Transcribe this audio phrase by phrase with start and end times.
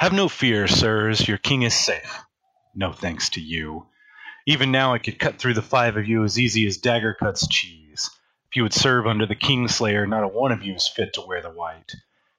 [0.00, 2.22] Have no fear, sirs, your king is safe.
[2.74, 3.86] No thanks to you.
[4.46, 7.46] Even now I could cut through the five of you as easy as dagger cuts
[7.46, 8.08] cheese.
[8.48, 11.20] If you would serve under the Kingslayer, not a one of you is fit to
[11.20, 11.92] wear the white.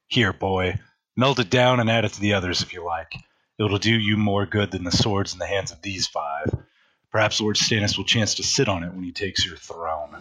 [0.07, 0.79] Here, boy,
[1.15, 3.13] melt it down and add it to the others if you like.
[3.59, 6.51] It'll do you more good than the swords in the hands of these five.
[7.11, 10.17] Perhaps Lord Stannis will chance to sit on it when he takes your throne.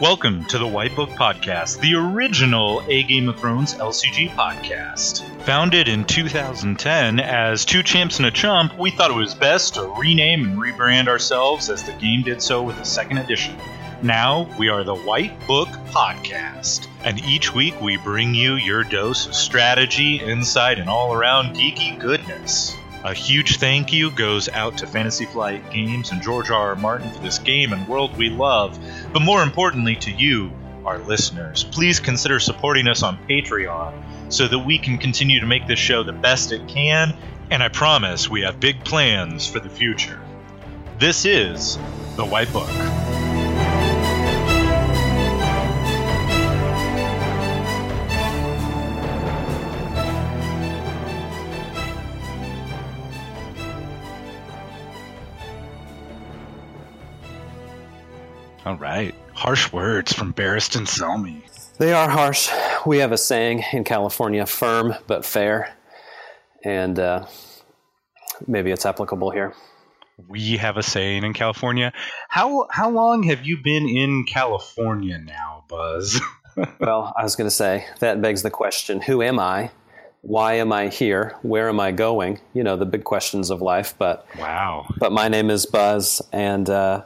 [0.00, 5.22] Welcome to the White Book Podcast, the original A Game of Thrones LCG podcast.
[5.42, 9.82] Founded in 2010 as Two Champs and a Chump, we thought it was best to
[9.98, 13.54] rename and rebrand ourselves as the game did so with the second edition.
[14.00, 19.26] Now we are the White Book Podcast, and each week we bring you your dose
[19.26, 22.74] of strategy, insight, and all around geeky goodness.
[23.02, 26.68] A huge thank you goes out to Fantasy Flight Games and George R.
[26.68, 26.76] R.
[26.76, 28.78] Martin for this game and world we love,
[29.14, 30.52] but more importantly to you,
[30.84, 31.64] our listeners.
[31.64, 33.94] Please consider supporting us on Patreon
[34.28, 37.16] so that we can continue to make this show the best it can,
[37.50, 40.20] and I promise we have big plans for the future.
[40.98, 41.78] This is
[42.16, 42.68] The White Book.
[58.66, 59.14] All right.
[59.32, 61.42] Harsh words from Barristan Selmy.
[61.78, 62.50] They are harsh.
[62.84, 65.74] We have a saying in California firm but fair.
[66.62, 67.26] And uh,
[68.46, 69.54] maybe it's applicable here.
[70.28, 71.94] We have a saying in California.
[72.28, 76.20] How how long have you been in California now, Buz?
[76.80, 79.70] well, I was going to say that begs the question who am I?
[80.22, 81.38] Why am I here?
[81.40, 82.40] Where am I going?
[82.52, 83.94] You know, the big questions of life.
[83.96, 84.86] But wow.
[84.98, 87.04] But my name is Buz, and uh,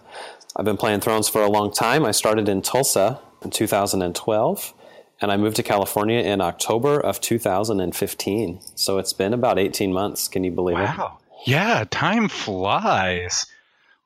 [0.56, 2.04] I've been playing Thrones for a long time.
[2.04, 4.74] I started in Tulsa in 2012,
[5.20, 8.60] and I moved to California in October of 2015.
[8.76, 10.28] So it's been about 18 months.
[10.28, 10.84] Can you believe wow.
[10.84, 10.98] it?
[10.98, 11.18] Wow.
[11.44, 13.46] Yeah, time flies.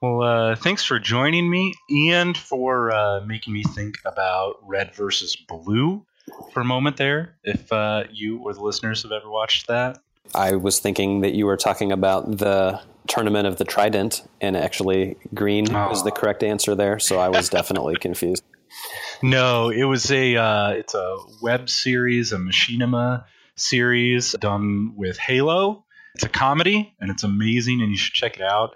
[0.00, 1.74] Well, uh, thanks for joining me
[2.08, 6.06] and for uh, making me think about red versus blue
[6.52, 7.36] for a moment there.
[7.44, 9.98] If uh, you or the listeners have ever watched that,
[10.34, 15.16] I was thinking that you were talking about the tournament of the Trident, and actually
[15.34, 15.88] green oh.
[15.88, 16.98] was the correct answer there.
[16.98, 18.44] So I was definitely confused.
[19.22, 23.24] No, it was a uh, it's a web series, a machinima
[23.56, 25.84] series done with Halo.
[26.14, 28.74] It's a comedy and it's amazing, and you should check it out.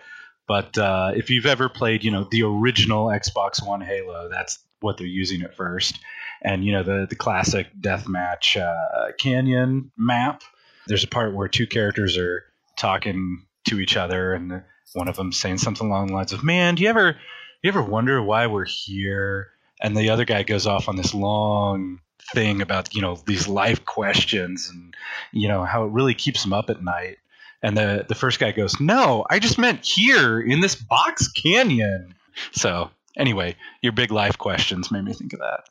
[0.49, 4.99] But uh, if you've ever played, you know, the original Xbox One Halo, that's what
[4.99, 5.99] they're using at first.
[6.43, 10.43] And you know the the classic deathmatch uh, canyon map.
[10.89, 12.45] There's a part where two characters are
[12.77, 14.63] talking to each other, and
[14.95, 17.17] one of them saying something along the lines of, "Man, do you ever,
[17.63, 19.51] you ever wonder why we're here?"
[19.81, 22.01] And the other guy goes off on this long
[22.33, 24.95] thing about you know these life questions and
[25.33, 27.19] you know how it really keeps him up at night.
[27.63, 32.15] And the the first guy goes, "No, I just meant here in this box canyon."
[32.53, 35.65] So anyway, your big life questions made me think of that.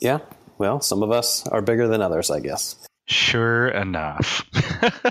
[0.00, 0.18] Yeah,
[0.58, 2.76] well, some of us are bigger than others, I guess.
[3.08, 4.44] Sure enough.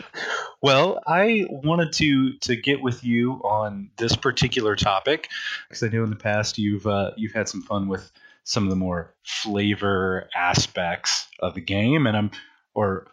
[0.61, 5.29] well, I wanted to to get with you on this particular topic
[5.69, 8.11] because I know in the past you've uh, you've had some fun with
[8.44, 12.31] some of the more flavor aspects of the game, and I'm
[12.73, 13.07] or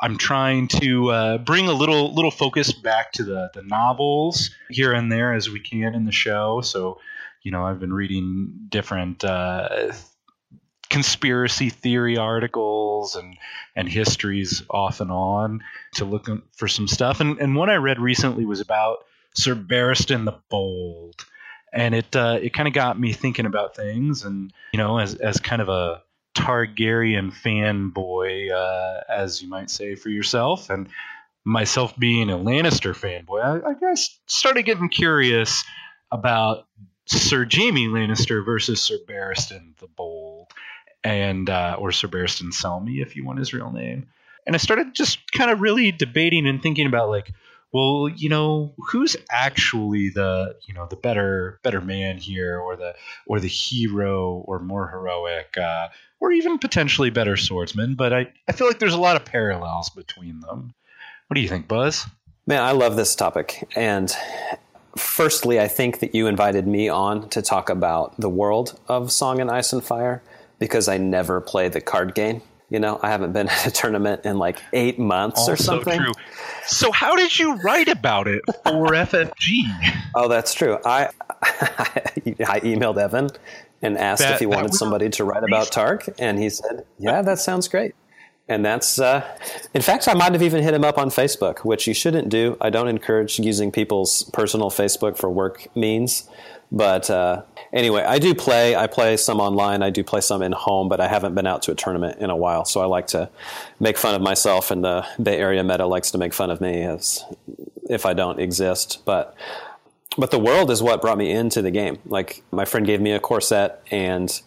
[0.00, 4.92] I'm trying to uh, bring a little little focus back to the the novels here
[4.92, 6.60] and there as we can in the show.
[6.60, 7.00] So,
[7.42, 9.92] you know, I've been reading different uh,
[10.90, 13.38] conspiracy theory articles and
[13.74, 15.62] and histories off and on
[15.94, 17.20] to look for some stuff.
[17.20, 21.24] And and one I read recently was about Sir Barristan the Bold,
[21.72, 24.24] and it uh, it kind of got me thinking about things.
[24.24, 26.02] And you know, as as kind of a
[26.34, 30.88] Targaryen fanboy, uh, as you might say for yourself, and
[31.44, 35.64] myself being a Lannister fanboy, I, I guess started getting curious
[36.10, 36.66] about
[37.06, 40.29] Sir Jaime Lannister versus Sir Barristan the Bold
[41.04, 44.08] and uh, or Sir Barristan Selmy, if you want his real name.
[44.46, 47.32] And I started just kind of really debating and thinking about like,
[47.72, 52.94] well, you know, who's actually the you know the better better man here, or the
[53.26, 55.88] or the hero, or more heroic, uh,
[56.18, 57.94] or even potentially better swordsman.
[57.94, 60.74] But I I feel like there's a lot of parallels between them.
[61.28, 62.06] What do you think, Buz?
[62.46, 64.12] Man, I love this topic, and
[64.96, 69.40] firstly, I think that you invited me on to talk about the world of Song
[69.40, 70.22] and Ice and Fire
[70.60, 72.42] because I never play the card game.
[72.68, 75.98] You know, I haven't been at a tournament in like eight months Also or something.
[75.98, 76.12] true.
[76.66, 79.62] So how did you write about it for FFG?
[80.14, 80.78] Oh, that's true.
[80.84, 81.08] I
[81.42, 83.30] I emailed Evan
[83.82, 87.22] and asked That- if he wanted somebody to write about Tark, and he said, "Yeah,
[87.22, 87.94] that sounds great."
[88.48, 89.24] And that's, uh,
[89.74, 92.56] in fact, I might have even hit him up on Facebook, which you shouldn't do.
[92.60, 96.28] I don't encourage using people's personal Facebook for work means.
[96.72, 98.76] But uh, anyway, I do play.
[98.76, 99.82] I play some online.
[99.82, 102.30] I do play some in home, but I haven't been out to a tournament in
[102.30, 102.64] a while.
[102.64, 103.28] So I like to
[103.80, 106.82] make fun of myself, and the Bay Area meta likes to make fun of me
[106.82, 107.24] as
[107.88, 109.02] if I don't exist.
[109.04, 109.34] But
[110.16, 111.98] but the world is what brought me into the game.
[112.06, 114.40] Like my friend gave me a corset and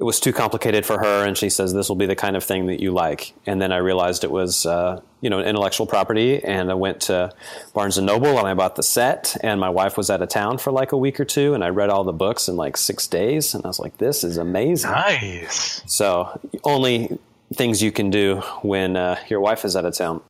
[0.00, 2.42] it was too complicated for her, and she says this will be the kind of
[2.42, 3.34] thing that you like.
[3.44, 7.30] And then I realized it was uh, you know intellectual property, and I went to
[7.74, 9.36] Barnes and Noble and I bought the set.
[9.42, 11.68] And my wife was out of town for like a week or two, and I
[11.68, 14.90] read all the books in like six days, and I was like, this is amazing.
[14.90, 15.82] Nice.
[15.86, 17.18] So only
[17.52, 20.22] things you can do when uh, your wife is out of town.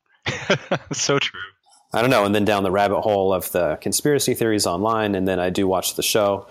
[0.92, 1.40] so true.
[1.92, 2.24] I don't know.
[2.24, 5.68] And then down the rabbit hole of the conspiracy theories online, and then I do
[5.68, 6.46] watch the show,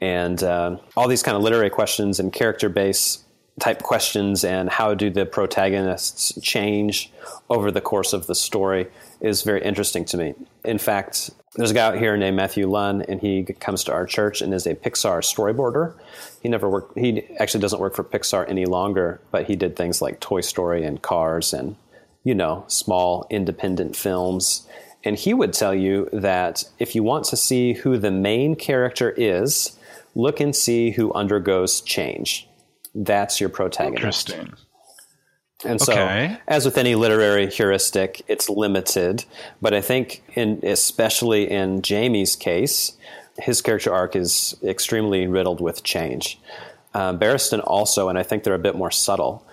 [0.00, 3.22] and uh, all these kind of literary questions and character based
[3.60, 7.12] type questions, and how do the protagonists change
[7.48, 8.88] over the course of the story
[9.20, 10.34] is very interesting to me.
[10.64, 14.06] In fact, there's a guy out here named Matthew Luhn, and he comes to our
[14.06, 15.94] church and is a Pixar storyboarder.
[16.42, 16.98] He never worked.
[16.98, 20.84] He actually doesn't work for Pixar any longer, but he did things like Toy Story
[20.84, 21.76] and Cars and
[22.24, 24.66] you know, small independent films.
[25.04, 29.10] And he would tell you that if you want to see who the main character
[29.10, 29.78] is,
[30.14, 32.48] look and see who undergoes change.
[32.94, 34.30] That's your protagonist.
[34.30, 34.54] Interesting.
[35.64, 36.36] And so, Okay.
[36.46, 39.24] as with any literary heuristic, it's limited.
[39.62, 42.92] But I think, in, especially in Jaime's case,
[43.38, 46.38] his character arc is extremely riddled with change.
[46.92, 49.44] Uh, Barristan also, and I think they're a bit more subtle.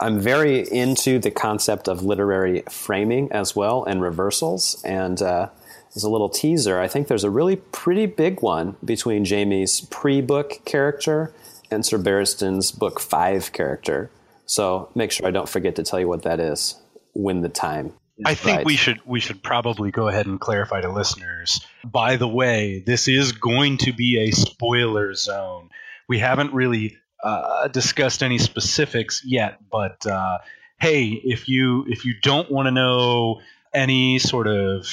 [0.00, 4.82] I'm very into the concept of literary framing as well and reversals.
[4.82, 5.50] And uh,
[5.94, 10.20] as a little teaser, I think there's a really pretty big one between Jaime's pre
[10.20, 11.32] book character
[11.70, 14.10] and Sir Barristan's book five character.
[14.46, 16.80] So make sure I don't forget to tell you what that is
[17.12, 17.92] when the time.
[18.24, 18.66] I think right.
[18.66, 21.64] we should we should probably go ahead and clarify to listeners.
[21.84, 25.70] By the way, this is going to be a spoiler zone.
[26.06, 30.38] We haven't really uh, discussed any specifics yet, but uh,
[30.80, 33.40] hey, if you if you don't want to know
[33.72, 34.86] any sort of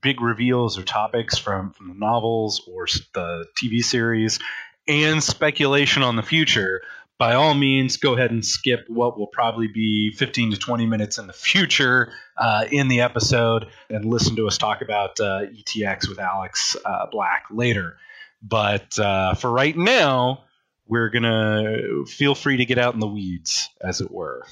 [0.00, 4.38] big reveals or topics from from the novels or the TV series
[4.86, 6.82] and speculation on the future,
[7.18, 11.18] by all means, go ahead and skip what will probably be 15 to 20 minutes
[11.18, 16.08] in the future uh, in the episode and listen to us talk about uh, ETX
[16.08, 17.96] with Alex uh, Black later.
[18.42, 20.44] But uh, for right now,
[20.86, 24.44] we're going to feel free to get out in the weeds, as it were.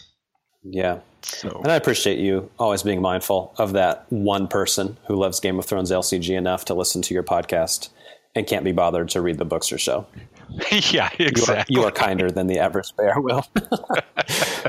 [0.62, 1.00] Yeah.
[1.22, 5.58] So, And I appreciate you always being mindful of that one person who loves Game
[5.58, 7.88] of Thrones LCG enough to listen to your podcast
[8.34, 10.06] and can't be bothered to read the books or show.
[10.90, 11.74] yeah, You are, exactly.
[11.74, 13.46] you are kinder than the average bear will.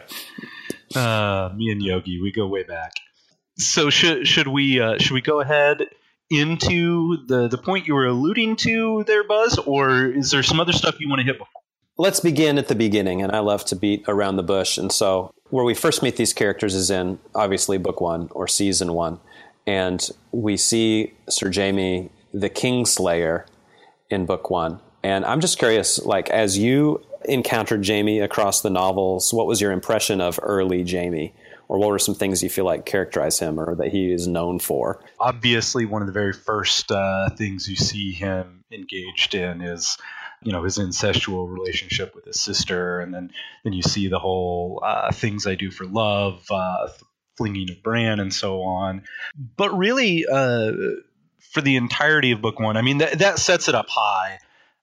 [0.96, 2.94] Uh, me and Yogi, we go way back.
[3.58, 5.88] So should should we uh, should we go ahead
[6.30, 10.72] into the the point you were alluding to there, Buz, or is there some other
[10.74, 11.48] stuff you want to hit before?
[11.98, 14.78] Let's begin at the beginning, and I love to beat around the bush.
[14.78, 18.92] And so, where we first meet these characters is in obviously book one or season
[18.92, 19.20] one,
[19.68, 23.46] and we see Sir Jaime, the Kingslayer,
[24.10, 24.80] in book one.
[25.04, 29.72] And I'm just curious, like as you encountered Jaime across the novels, what was your
[29.72, 31.36] impression of early Jaime,
[31.68, 34.58] or what were some things you feel like characterize him or that he is known
[34.58, 35.04] for?
[35.20, 40.00] Obviously, one of the very first uh, things you see him engaged in is
[40.44, 43.32] you know his incestual relationship with his sister, and then
[43.64, 46.90] then you see the whole uh, things I do for love, uh,
[47.38, 49.04] flinging of Bran, and so on.
[49.36, 50.72] But really, uh,
[51.52, 54.40] for the entirety of book one, I mean that that sets it up high,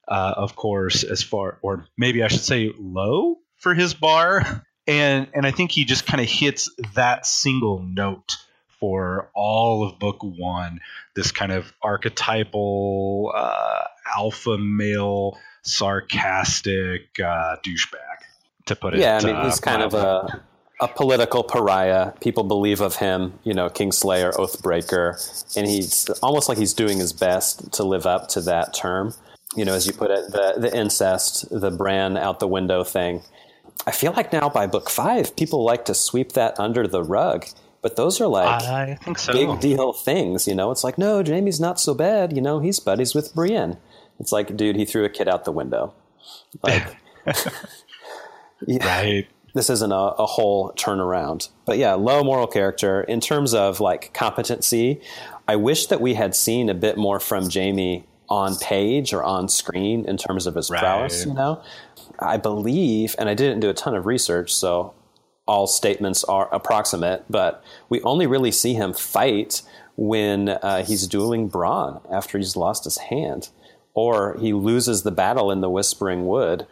[0.07, 5.27] uh, of course, as far or maybe I should say low for his bar, and
[5.33, 8.37] and I think he just kind of hits that single note
[8.81, 10.79] for all of book one.
[11.13, 18.17] This kind of archetypal uh, alpha male, sarcastic uh, douchebag,
[18.65, 18.99] to put it.
[18.99, 20.43] Yeah, I mean, uh, he's kind of a
[20.81, 22.11] a political pariah.
[22.21, 27.13] People believe of him, you know, Kingslayer, Oathbreaker, and he's almost like he's doing his
[27.13, 29.13] best to live up to that term.
[29.55, 33.21] You know, as you put it, the the incest, the Bran out the window thing.
[33.85, 37.45] I feel like now by book five, people like to sweep that under the rug,
[37.81, 39.33] but those are like I think so.
[39.33, 40.47] big deal things.
[40.47, 42.33] You know, it's like no, Jaime's not so bad.
[42.33, 43.77] You know, he's buddies with Brienne.
[44.21, 45.93] It's like, dude, he threw a kid out the window.
[46.61, 46.95] Like,
[48.67, 48.85] yeah.
[48.85, 49.27] Right.
[49.55, 51.49] this isn't a, a, whole turnaround.
[51.65, 53.01] But yeah, low moral character.
[53.01, 55.01] In terms of like competency,
[55.47, 59.49] I wish that we had seen a bit more from Jaime on page or on
[59.49, 60.79] screen in terms of his right.
[60.79, 61.61] prowess, you know?
[62.19, 64.93] I believe, and I didn't do a ton of research, so
[65.47, 69.63] all statements are approximate, but we only really see him fight
[69.97, 73.49] when uh, he's dueling Bronn after he's lost his hand,
[73.93, 76.67] or he loses the battle in the Whispering Wood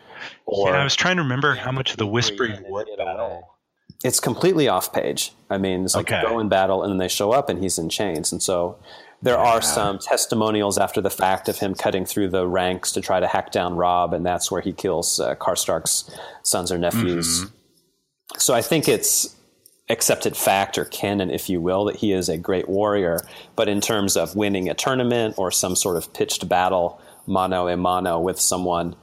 [0.45, 3.55] or yeah, I was trying to remember how much of the Whispering Wood battle.
[4.03, 5.33] It's completely off page.
[5.49, 6.21] I mean, it's like okay.
[6.21, 8.77] go in battle and then they show up and he's in chains, and so
[9.21, 9.43] there yeah.
[9.43, 13.27] are some testimonials after the fact of him cutting through the ranks to try to
[13.27, 16.09] hack down Robb, and that's where he kills uh, Karstark's
[16.43, 17.41] sons or nephews.
[17.41, 17.55] Mm-hmm.
[18.37, 19.35] So I think it's
[19.89, 23.19] accepted fact or canon, if you will, that he is a great warrior.
[23.55, 27.77] But in terms of winning a tournament or some sort of pitched battle, mano a
[27.77, 28.95] mano with someone,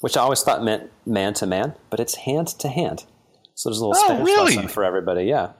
[0.00, 3.04] which I always thought meant man to man, but it's hand to hand.
[3.54, 4.56] So there's a little oh, Spanish really?
[4.56, 5.24] lesson for everybody.
[5.24, 5.52] Yeah,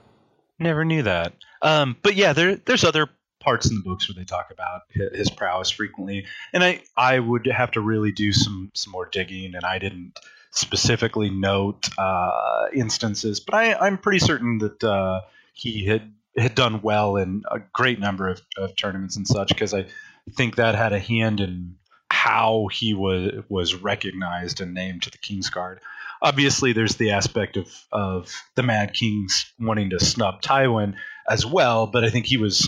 [0.59, 1.33] never knew that.
[1.61, 3.09] Um, but yeah, there there's other
[3.39, 7.47] parts in the books where they talk about his prowess frequently, and I I would
[7.47, 10.19] have to really do some some more digging, and I didn't
[10.51, 15.21] specifically note uh, instances, but I I'm pretty certain that uh,
[15.53, 19.73] he had had done well in a great number of, of tournaments and such because
[19.73, 19.85] I
[20.29, 21.75] think that had a hand in
[22.09, 25.79] how he was was recognized and named to the Kingsguard.
[26.21, 30.95] Obviously, there's the aspect of of the Mad Kings wanting to snub Tywin
[31.29, 32.67] as well, but I think he was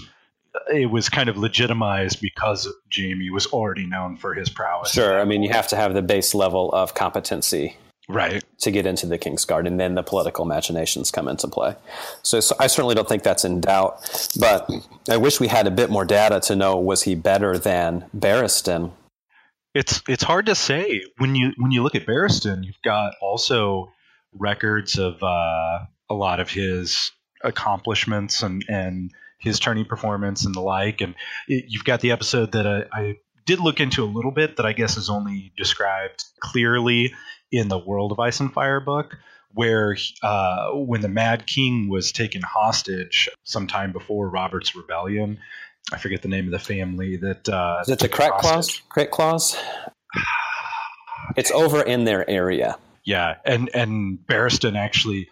[0.74, 4.92] it was kind of legitimized because Jaime was already known for his prowess.
[4.92, 7.78] Sure, I mean you have to have the base level of competency
[8.08, 11.76] right to get into the King's Guard, and then the political machinations come into play.
[12.24, 14.70] So, so, I certainly don't think that's in doubt, but
[15.10, 18.92] I wish we had a bit more data to know was he better than Barristan
[19.74, 22.64] it's it's hard to say when you when you look at Barristan.
[22.64, 23.92] You've got also
[24.34, 27.12] records of uh, a lot of his
[27.44, 31.02] accomplishments and and his tourney performance and the like.
[31.02, 31.16] And
[31.48, 34.66] it, you've got the episode that I, I did look into a little bit that
[34.66, 37.14] I guess is only described clearly
[37.52, 39.18] in the World of Ice and Fire book,
[39.54, 45.40] where uh, when the Mad King was taken hostage sometime before Robert's rebellion,
[45.92, 47.50] I forget the name of the family that.
[47.50, 48.82] Uh, Is it the Crack Claws?
[48.90, 49.58] Crack Claws.
[51.36, 52.78] it's over in their area.
[53.04, 55.30] Yeah, and and Barristan actually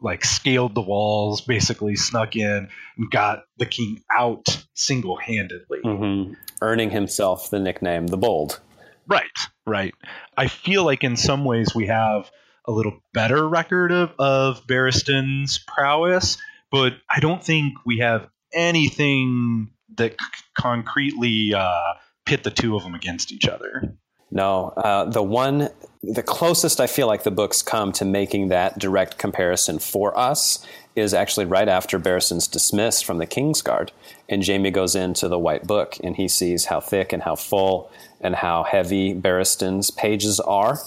[0.00, 6.34] like scaled the walls, basically snuck in and got the king out single handedly, mm-hmm.
[6.62, 8.60] earning himself the nickname the Bold.
[9.08, 9.24] Right,
[9.66, 9.94] right.
[10.36, 12.30] I feel like in some ways we have
[12.66, 16.36] a little better record of, of Barristan's prowess,
[16.70, 21.94] but I don't think we have anything that c- concretely uh,
[22.26, 23.96] pit the two of them against each other.
[24.30, 25.70] No, uh, the one,
[26.02, 30.64] the closest I feel like the books come to making that direct comparison for us
[30.94, 33.90] is actually right after Barristan's dismissed from the Kingsguard,
[34.28, 37.90] and Jaime goes into the White Book, and he sees how thick and how full
[38.20, 40.78] and how heavy Barristan's pages are,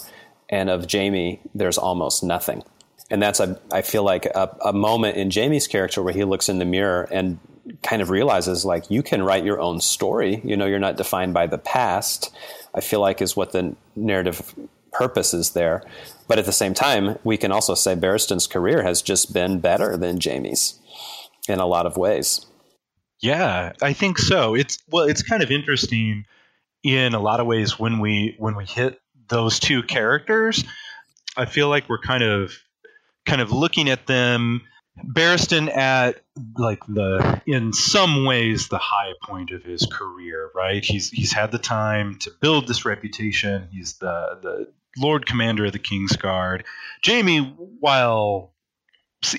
[0.48, 2.62] and of Jaime, there's almost nothing.
[3.10, 6.48] And that's, a, I feel like, a, a moment in Jaime's character where he looks
[6.48, 7.38] in the mirror and
[7.82, 10.40] kind of realizes like you can write your own story.
[10.44, 12.34] You know, you're not defined by the past.
[12.74, 14.54] I feel like is what the narrative
[14.92, 15.82] purpose is there.
[16.28, 19.96] But at the same time, we can also say Barristan's career has just been better
[19.96, 20.80] than Jaime's
[21.48, 22.46] in a lot of ways.
[23.20, 24.54] Yeah, I think so.
[24.54, 26.24] It's well, it's kind of interesting
[26.82, 30.64] in a lot of ways when we when we hit those two characters.
[31.36, 32.52] I feel like we're kind of
[33.24, 34.62] kind of looking at them
[34.98, 36.22] Barristan at
[36.58, 40.84] like the in some ways the high point of his career, right?
[40.84, 43.68] He's he's had the time to build this reputation.
[43.72, 46.64] He's the the Lord Commander of the King's Guard.
[47.04, 47.40] Jaime,
[47.80, 48.52] while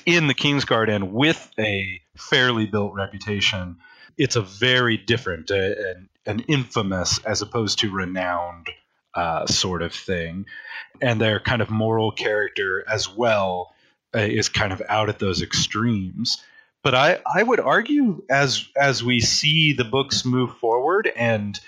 [0.06, 3.78] in the King's Guard and with a fairly built reputation,
[4.18, 8.70] it's a very different uh, and an infamous as opposed to renowned
[9.16, 10.46] uh, sort of thing,
[11.02, 13.74] and their kind of moral character as well
[14.16, 16.44] uh, is kind of out at those extremes.
[16.84, 21.60] But I, I would argue as as we see the books move forward, and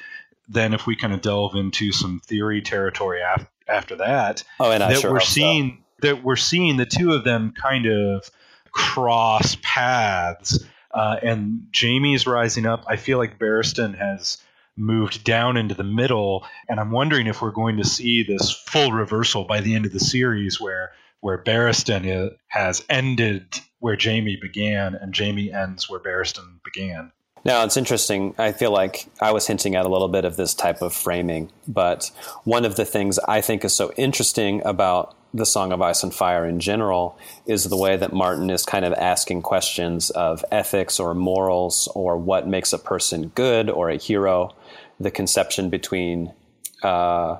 [0.48, 4.81] then if we kind of delve into some theory territory af- after that, oh, and
[4.81, 6.07] that sure we're seeing so.
[6.07, 8.29] that we're seeing the two of them kind of
[8.72, 12.86] cross paths, uh, and Jaime's rising up.
[12.88, 14.38] I feel like Barristan has
[14.77, 18.91] moved down into the middle, and I'm wondering if we're going to see this full
[18.91, 20.91] reversal by the end of the series, where
[21.22, 23.48] where Barristan has ended
[23.79, 27.12] where Jaime began, and Jaime ends where Barristan began.
[27.46, 28.34] Now, it's interesting.
[28.40, 31.52] I feel like I was hinting at a little bit of this type of framing,
[31.68, 32.12] but
[32.44, 36.14] one of the things I think is so interesting about the Song of Ice and
[36.14, 41.00] Fire in general is the way that Martin is kind of asking questions of ethics
[41.00, 44.56] or morals or what makes a person good or a hero.
[45.00, 46.34] The conception between,
[46.82, 47.38] uh,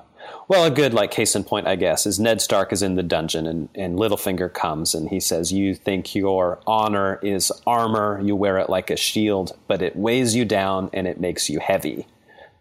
[0.48, 3.02] well, a good like case in point, I guess, is Ned Stark is in the
[3.02, 8.20] dungeon and, and Littlefinger comes and he says, "You think your honor is armor?
[8.22, 11.58] You wear it like a shield, but it weighs you down and it makes you
[11.58, 12.06] heavy."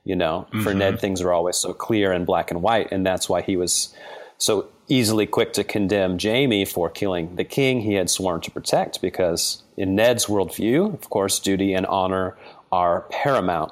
[0.03, 0.61] You know, mm-hmm.
[0.61, 3.57] for Ned, things are always so clear and black and white, and that's why he
[3.57, 3.93] was
[4.37, 9.01] so easily quick to condemn Jaime for killing the king he had sworn to protect,
[9.01, 12.37] because in Ned's worldview, of course, duty and honor
[12.71, 13.71] are paramount.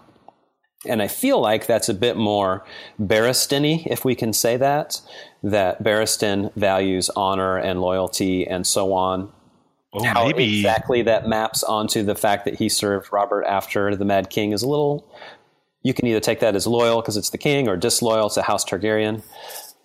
[0.87, 2.65] And I feel like that's a bit more
[2.99, 4.99] Barristan if we can say that,
[5.41, 9.31] that Barristan values honor and loyalty and so on.
[9.93, 10.57] Oh, How maybe.
[10.59, 14.63] exactly that maps onto the fact that he served Robert after the Mad King is
[14.63, 15.07] a little.
[15.83, 18.65] You can either take that as loyal because it's the king or disloyal to House
[18.65, 19.21] Targaryen.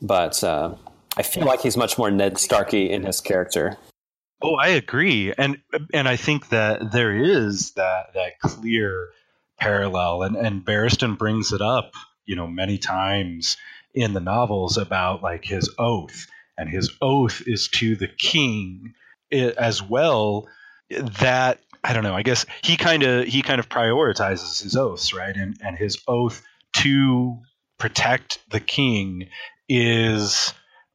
[0.00, 0.74] But uh,
[1.16, 3.76] I feel like he's much more Ned Starky in his character.
[4.40, 5.58] Oh, I agree, and
[5.92, 9.08] and I think that there is that that clear
[9.58, 11.92] parallel, and and Barristan brings it up,
[12.24, 13.56] you know, many times
[13.94, 18.94] in the novels about like his oath, and his oath is to the king
[19.32, 20.48] eh, as well.
[21.20, 22.14] That I don't know.
[22.14, 25.36] I guess he kind of he kind of prioritizes his oaths, right?
[25.36, 26.42] And and his oath
[26.74, 27.38] to
[27.78, 29.28] protect the king
[29.68, 30.52] is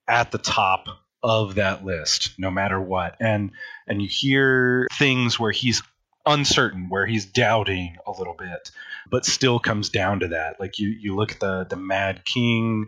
[0.08, 0.88] at the top
[1.24, 3.52] of that list no matter what and
[3.88, 5.82] and you hear things where he's
[6.26, 8.72] uncertain where he's doubting a little bit
[9.10, 12.88] but still comes down to that like you you look at the the mad king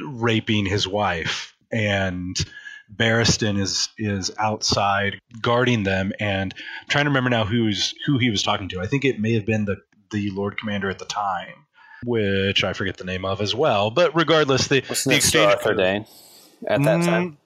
[0.00, 2.36] raping his wife and
[2.94, 8.30] Barristan is is outside guarding them and I'm trying to remember now who's who he
[8.30, 8.80] was talking to.
[8.80, 9.76] I think it may have been the
[10.10, 11.62] the Lord Commander at the time
[12.04, 13.90] which I forget the name of as well.
[13.90, 16.06] But regardless, the, the exchange Dayne
[16.66, 17.38] at that mm, time.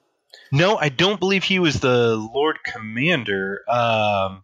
[0.53, 3.63] No, I don't believe he was the Lord Commander.
[3.69, 4.43] Um,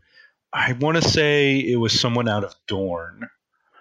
[0.52, 3.28] I want to say it was someone out of Dorne.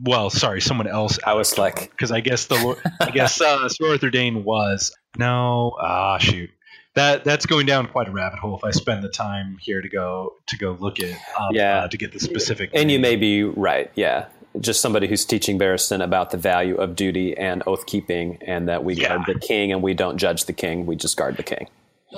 [0.04, 1.20] Well, sorry, someone else.
[1.24, 5.76] I was like, because I guess the I guess uh, Sir Arthur Dayne was no.
[5.80, 6.50] Ah, shoot.
[6.96, 8.58] That that's going down quite a rabbit hole.
[8.58, 11.88] If I spend the time here to go to go look at, um, yeah, uh,
[11.88, 12.72] to get the specific.
[12.74, 12.90] And name.
[12.90, 13.92] you may be right.
[13.96, 14.26] Yeah,
[14.60, 18.84] just somebody who's teaching Barristan about the value of duty and oath keeping, and that
[18.84, 19.10] we yeah.
[19.10, 21.68] guard the king and we don't judge the king, we just guard the king.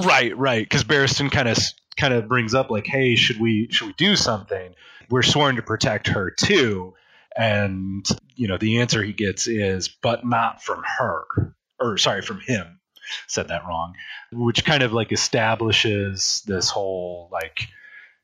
[0.03, 0.63] Right, right.
[0.63, 1.58] Because Barristan kind of
[1.97, 4.73] kind of brings up like, hey, should we should we do something?
[5.10, 6.93] We're sworn to protect her too,
[7.36, 12.39] and you know the answer he gets is, but not from her, or sorry, from
[12.39, 12.79] him.
[13.27, 13.95] Said that wrong,
[14.32, 17.67] which kind of like establishes this whole like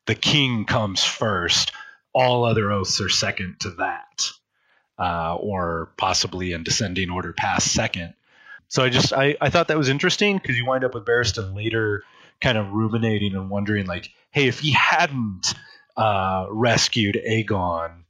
[0.08, 1.74] the king comes first
[2.14, 4.32] all other oaths are second to that,
[4.98, 8.14] uh, or possibly in descending order past second.
[8.70, 11.56] So I just I, I thought that was interesting because you wind up with Barristan
[11.56, 12.04] later
[12.40, 15.54] kind of ruminating and wondering like, hey, if he hadn't
[15.98, 18.04] uh, rescued Aegon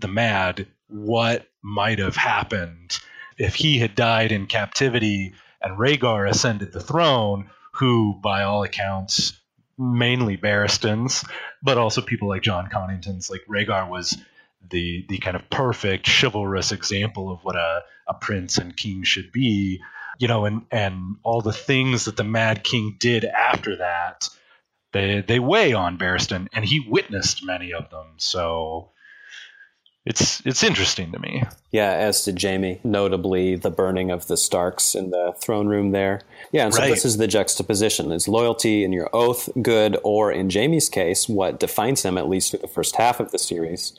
[0.00, 2.98] the Mad, what might have happened
[3.38, 9.38] if he had died in captivity and Rhaegar ascended the throne, who by all accounts
[9.78, 11.24] mainly Barristan's,
[11.62, 13.28] but also people like Jon Connington's.
[13.28, 14.16] Like Rhaegar was
[14.68, 19.32] the the kind of perfect chivalrous example of what a, a prince and king should
[19.32, 19.80] be.
[20.18, 24.28] You know, and and all the things that the Mad King did after that,
[24.92, 28.14] they they weigh on Barristan, and he witnessed many of them.
[28.16, 28.92] So
[30.06, 31.42] it's it's interesting to me.
[31.72, 36.20] Yeah, as did Jaime, notably the burning of the Starks in the throne room there.
[36.52, 36.90] Yeah, and so right.
[36.90, 41.58] this is the juxtaposition: is loyalty in your oath good, or in Jaime's case, what
[41.58, 43.98] defines him at least through the first half of the series,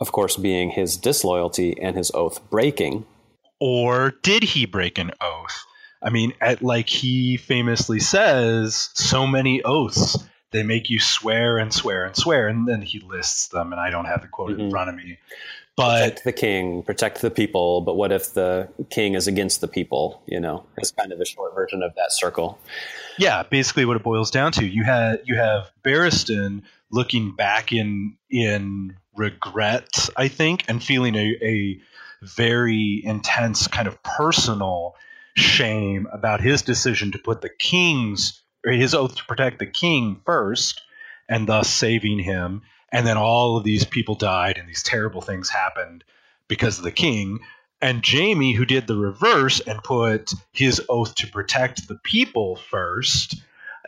[0.00, 3.06] of course, being his disloyalty and his oath breaking.
[3.60, 5.64] Or did he break an oath?
[6.02, 10.16] I mean, at, like he famously says, so many oaths
[10.50, 13.90] they make you swear and swear and swear, and then he lists them, and I
[13.90, 14.62] don't have the quote mm-hmm.
[14.62, 15.18] in front of me.
[15.76, 17.82] But protect the king, protect the people.
[17.82, 20.22] But what if the king is against the people?
[20.26, 22.58] You know, it's kind of a short version of that circle.
[23.16, 24.66] Yeah, basically what it boils down to.
[24.66, 31.36] You had you have Barristan looking back in in regret, I think, and feeling a,
[31.42, 31.80] a
[32.22, 34.94] very intense kind of personal
[35.34, 40.82] shame about his decision to put the king's his oath to protect the king first,
[41.28, 42.62] and thus saving him.
[42.90, 46.04] And then all of these people died, and these terrible things happened
[46.48, 47.40] because of the king.
[47.80, 53.36] And Jaime, who did the reverse and put his oath to protect the people first,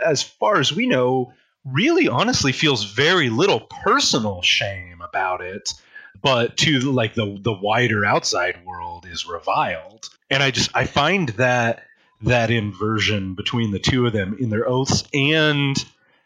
[0.04, 1.32] as far as we know,
[1.64, 5.74] really honestly feels very little personal shame about it
[6.22, 11.30] but to like the the wider outside world is reviled and i just i find
[11.30, 11.82] that
[12.22, 15.76] that inversion between the two of them in their oaths and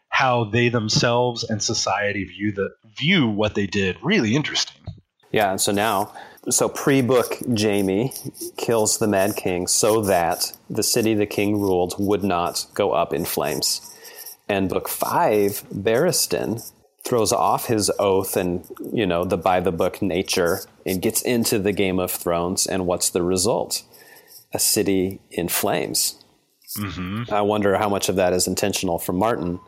[0.09, 4.81] how they themselves and society view the view what they did really interesting.
[5.31, 6.13] Yeah, and so now
[6.49, 8.13] so pre-book jaime
[8.55, 13.13] kills the Mad King so that the city the king ruled would not go up
[13.13, 13.81] in flames.
[14.47, 16.71] And book 5 Barristan
[17.03, 21.59] throws off his oath and you know the by the book nature and gets into
[21.59, 22.65] the game of thrones.
[22.65, 23.83] And what's the result?
[24.53, 26.21] A city in flames.
[26.77, 27.33] Mm-hmm.
[27.33, 29.61] i wonder how much of that is intentional from martin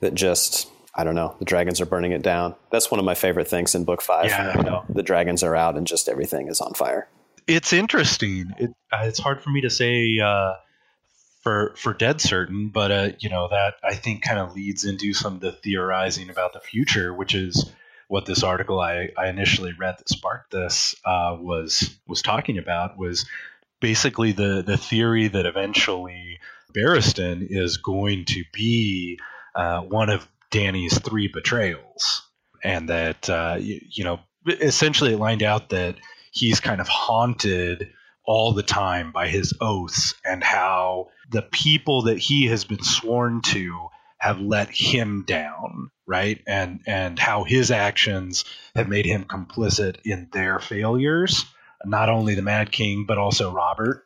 [0.00, 2.54] that just i don't know the dragons are burning it down.
[2.70, 4.26] That's one of my favorite things in book five.
[4.26, 4.56] Yeah.
[4.56, 7.08] you know the dragons are out and just everything is on fire.
[7.46, 8.52] It's interesting.
[8.58, 10.54] It, uh, it's hard for me to say uh,
[11.48, 15.14] for for dead certain, but uh, you know that I think kind of leads into
[15.14, 17.72] some of the theorizing about the future, which is
[18.06, 22.98] what this article I, I initially read that sparked this uh, was was talking about
[22.98, 23.26] was
[23.80, 26.38] basically the the theory that eventually
[26.76, 29.18] Barristan is going to be
[29.54, 32.28] uh, one of Dany's three betrayals,
[32.62, 35.96] and that uh, you, you know essentially it lined out that
[36.30, 37.90] he's kind of haunted
[38.28, 43.40] all the time by his oaths and how the people that he has been sworn
[43.40, 43.88] to
[44.18, 46.42] have let him down right?
[46.46, 51.44] And and how his actions have made him complicit in their failures
[51.84, 54.04] not only the mad king but also robert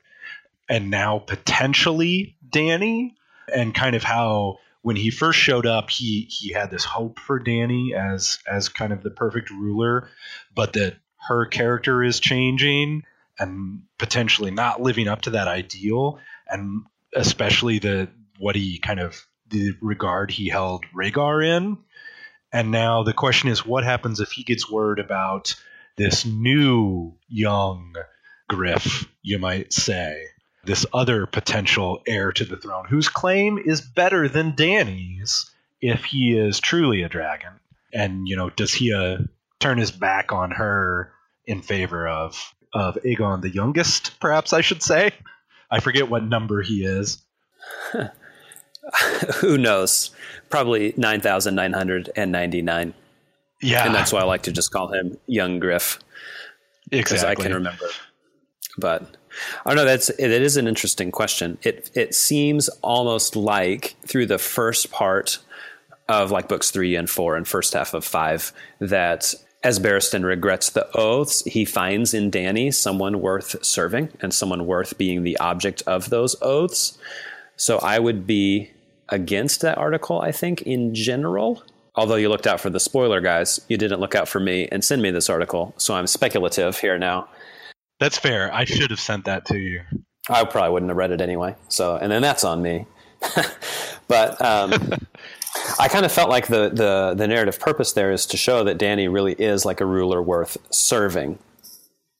[0.68, 3.12] and now potentially dany.
[3.52, 7.40] And kind of how when he first showed up he he had this hope for
[7.40, 10.08] dany as as kind of the perfect ruler
[10.54, 10.96] but that
[11.28, 13.04] her character is changing
[13.42, 19.26] and potentially not living up to that ideal, and especially the what he kind of
[19.48, 21.76] the regard he held Rhaegar in.
[22.52, 25.56] And now the question is, what happens if he gets word about
[25.96, 27.94] this new young
[28.48, 30.26] Griff, you might say,
[30.64, 35.50] this other potential heir to the throne, whose claim is better than Dany's
[35.80, 37.54] if he is truly a dragon?
[37.92, 39.18] And you know, does he uh,
[39.58, 41.12] turn his back on her
[41.44, 45.12] in favor of of Aegon the youngest, perhaps I should say.
[45.70, 47.22] I forget what number he is.
[49.36, 50.10] Who knows?
[50.50, 52.94] Probably 9,999.
[53.60, 53.86] Yeah.
[53.86, 55.98] And that's why I like to just call him Young Griff.
[56.90, 57.86] Because I can remember.
[58.76, 59.16] But
[59.64, 59.84] I don't know.
[59.84, 61.58] That's it is an interesting question.
[61.62, 65.38] It it seems almost like through the first part
[66.08, 70.70] of like books three and four and first half of five that as Barristan regrets
[70.70, 75.82] the oaths, he finds in Dany someone worth serving and someone worth being the object
[75.86, 76.98] of those oaths.
[77.56, 78.70] So I would be
[79.08, 81.62] against that article, I think, in general.
[81.94, 84.84] Although you looked out for the spoiler guys, you didn't look out for me and
[84.84, 85.74] send me this article.
[85.76, 87.28] So I'm speculative here now.
[88.00, 88.52] That's fair.
[88.52, 89.82] I should have sent that to you.
[90.28, 91.54] I probably wouldn't have read it anyway.
[91.68, 92.86] So, and then that's on me.
[94.08, 94.72] but um,
[95.78, 98.78] I kind of felt like the, the the narrative purpose there is to show that
[98.78, 101.38] Dany really is like a ruler worth serving.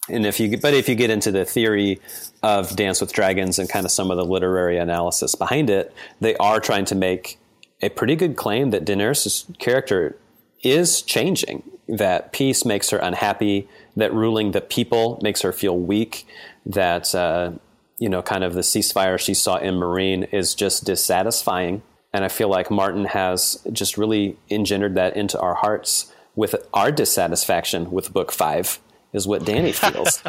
[0.09, 2.01] And if you but if you get into the theory
[2.43, 6.37] of Dance with Dragons and kind of some of the literary analysis behind it, they
[6.37, 7.39] are trying to make
[7.81, 10.17] a pretty good claim that Daenerys' character
[10.63, 11.63] is changing.
[11.89, 13.69] That peace makes her unhappy.
[13.97, 16.27] That ruling the people makes her feel weak.
[16.67, 17.53] That uh,
[17.99, 22.29] you know, kind of the ceasefire she saw in Meereen is just dissatisfying and I
[22.29, 28.13] feel like Martin has just really engendered that into our hearts with our dissatisfaction with
[28.13, 28.79] book five
[29.13, 30.23] is what Dany feels.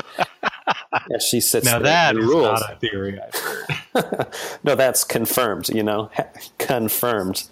[1.13, 2.61] As she sits now that is rules.
[2.61, 3.35] not a theory I've
[3.95, 4.27] heard.
[4.63, 6.09] no, that's confirmed, you know,
[6.57, 7.43] confirmed.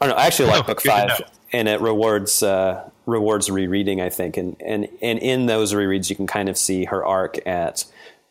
[0.00, 0.22] I don't know.
[0.22, 1.20] I actually like oh, book five
[1.52, 4.36] and it rewards, uh, rewards rereading, I think.
[4.36, 7.84] And, and, and in those rereads, you can kind of see her arc at,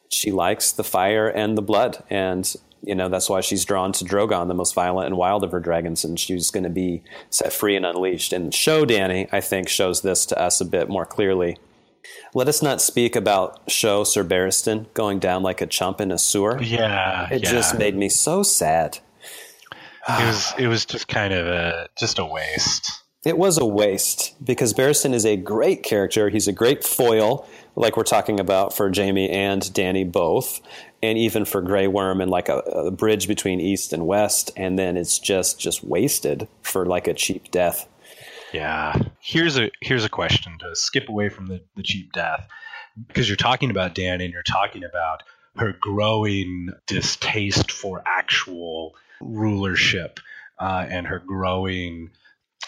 [0.10, 4.06] she likes the fire and the blood and you know that's why she's drawn to
[4.06, 7.52] Drogon, the most violent and wild of her dragons, and she's going to be set
[7.52, 8.34] free and unleashed.
[8.34, 11.58] And show Dany, I think, shows this to us a bit more clearly.
[12.34, 16.18] Let us not speak about show Sir Barristan going down like a chump in a
[16.18, 16.62] sewer.
[16.62, 17.52] Yeah, it yeah.
[17.52, 19.00] just made me so sad.
[20.08, 23.04] it was it was just kind of a just a waste.
[23.26, 26.30] It was a waste because Barristan is a great character.
[26.30, 30.62] He's a great foil, like we're talking about for Jaime and Dany both
[31.02, 34.78] and even for Grey Worm and like a, a, bridge between East and West, and
[34.78, 37.88] then it's just just wasted for like a cheap death.
[38.54, 39.00] Yeah.
[39.20, 42.48] Here's a here's a question to skip away from the, the cheap death.
[43.08, 45.24] Because you're talking about Dan and you're talking about
[45.56, 50.20] her growing distaste for actual rulership
[50.60, 52.10] uh, and her growing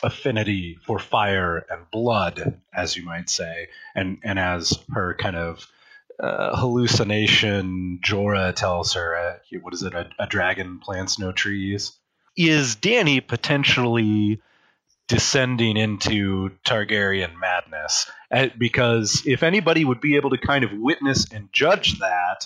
[0.03, 5.67] affinity for fire and blood, as you might say, and and as her kind of
[6.21, 11.93] uh, hallucination Jorah tells her, uh, what is it, a, a dragon plants no trees?
[12.37, 14.41] Is Dany potentially
[15.07, 18.09] descending into Targaryen madness?
[18.31, 22.45] Uh, because if anybody would be able to kind of witness and judge that,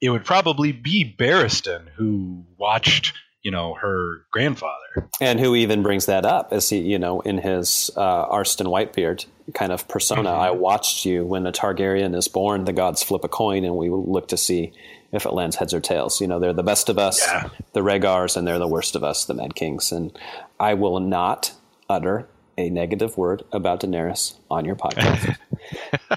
[0.00, 3.12] it would probably be Barristan, who watched
[3.46, 5.08] you know her grandfather.
[5.20, 9.24] And who even brings that up as he you know in his uh, Arstan Whitebeard
[9.54, 10.40] kind of persona mm-hmm.
[10.40, 13.88] I watched you when a Targaryen is born the gods flip a coin and we
[13.88, 14.72] look to see
[15.12, 16.20] if it lands heads or tails.
[16.20, 17.48] You know they're the best of us yeah.
[17.72, 19.92] the Rhaegars and they're the worst of us the Mad Kings.
[19.92, 20.18] And
[20.58, 21.52] I will not
[21.88, 22.28] utter
[22.58, 25.36] a negative word about Daenerys on your podcast.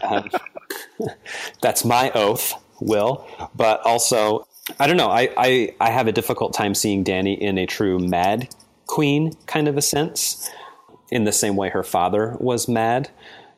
[0.04, 0.30] Um,
[1.62, 3.28] that's my oath Will.
[3.56, 4.46] But also
[4.78, 5.10] I don't know.
[5.10, 8.54] I, I, I have a difficult time seeing Dany in a true mad
[8.88, 10.50] queen kind of a sense,
[11.12, 13.10] in the same way her father was mad.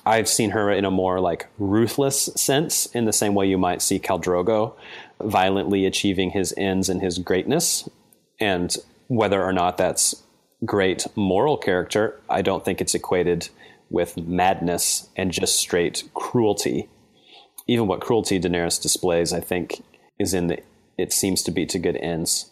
[0.05, 3.81] I've seen her in a more like ruthless sense, in the same way you might
[3.81, 4.73] see Khal Drogo
[5.21, 7.87] violently achieving his ends and his greatness.
[8.39, 8.75] And
[9.07, 10.23] whether or not that's
[10.65, 13.49] great moral character, I don't think it's equated
[13.89, 16.89] with madness and just straight cruelty.
[17.67, 19.83] Even what cruelty Daenerys displays, I think,
[20.17, 20.59] is in the
[21.01, 22.51] it seems to be to good ends.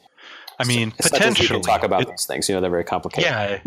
[0.59, 2.49] I mean, so, potentially talk about it, these things.
[2.49, 3.31] You know, they're very complicated.
[3.31, 3.59] Yeah,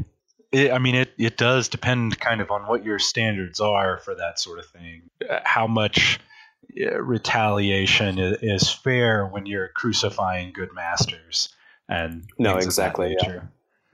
[0.52, 4.14] it, I mean, it it does depend kind of on what your standards are for
[4.14, 5.02] that sort of thing.
[5.28, 6.20] Uh, how much
[6.80, 11.48] uh, retaliation is, is fair when you're crucifying good masters
[11.88, 13.16] and no, exactly.
[13.20, 13.40] Yeah.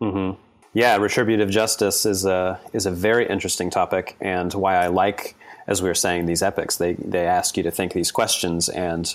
[0.00, 0.40] Mm-hmm.
[0.74, 5.34] yeah, retributive justice is a is a very interesting topic, and why I like,
[5.66, 6.76] as we were saying, these epics.
[6.76, 9.12] They they ask you to think these questions and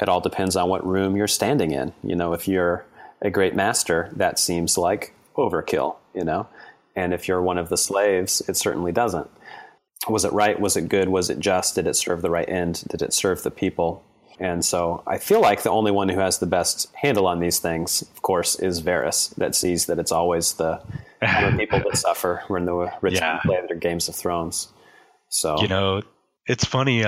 [0.00, 1.92] it all depends on what room you're standing in.
[2.02, 2.84] You know, if you're
[3.22, 6.48] a great master, that seems like overkill, you know?
[6.96, 9.30] And if you're one of the slaves, it certainly doesn't.
[10.08, 10.58] Was it right?
[10.58, 11.08] Was it good?
[11.08, 11.74] Was it just?
[11.74, 12.84] Did it serve the right end?
[12.88, 14.02] Did it serve the people?
[14.38, 17.58] And so I feel like the only one who has the best handle on these
[17.58, 20.80] things, of course, is Varys, that sees that it's always the,
[21.58, 23.40] people that suffer when the rich yeah.
[23.44, 24.68] play their games of thrones.
[25.28, 26.00] So you know,
[26.50, 26.98] it's funny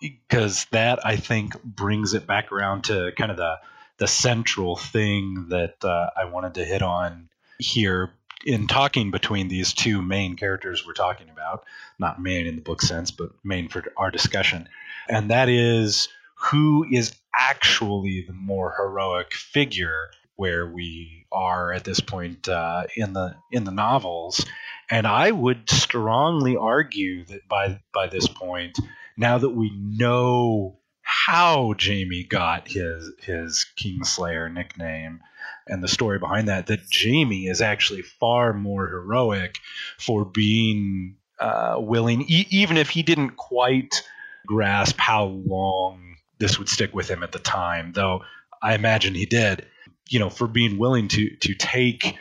[0.00, 3.56] because uh, that I think brings it back around to kind of the
[3.96, 8.12] the central thing that uh, I wanted to hit on here
[8.46, 11.64] in talking between these two main characters we're talking about,
[11.98, 14.68] not main in the book sense, but main for our discussion,
[15.08, 21.98] and that is who is actually the more heroic figure where we are at this
[21.98, 24.46] point uh, in the in the novels
[24.90, 28.78] and I would strongly argue that by by this point,
[29.16, 35.20] now that we know how Jaime got his his Kingslayer nickname
[35.66, 39.58] and the story behind that, that Jaime is actually far more heroic
[39.98, 44.02] for being uh, willing, e- even if he didn't quite
[44.46, 47.92] grasp how long this would stick with him at the time.
[47.92, 48.22] Though
[48.62, 49.66] I imagine he did.
[50.08, 52.16] You know, for being willing to to take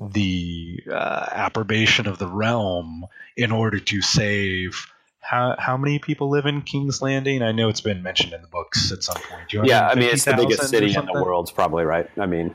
[0.00, 3.06] the uh, approbation of the realm
[3.36, 4.86] in order to save
[5.20, 7.42] how how many people live in King's Landing?
[7.42, 9.52] I know it's been mentioned in the books at some point.
[9.52, 12.08] Yeah, I mean it's the biggest city in the world, probably right.
[12.16, 12.54] I mean,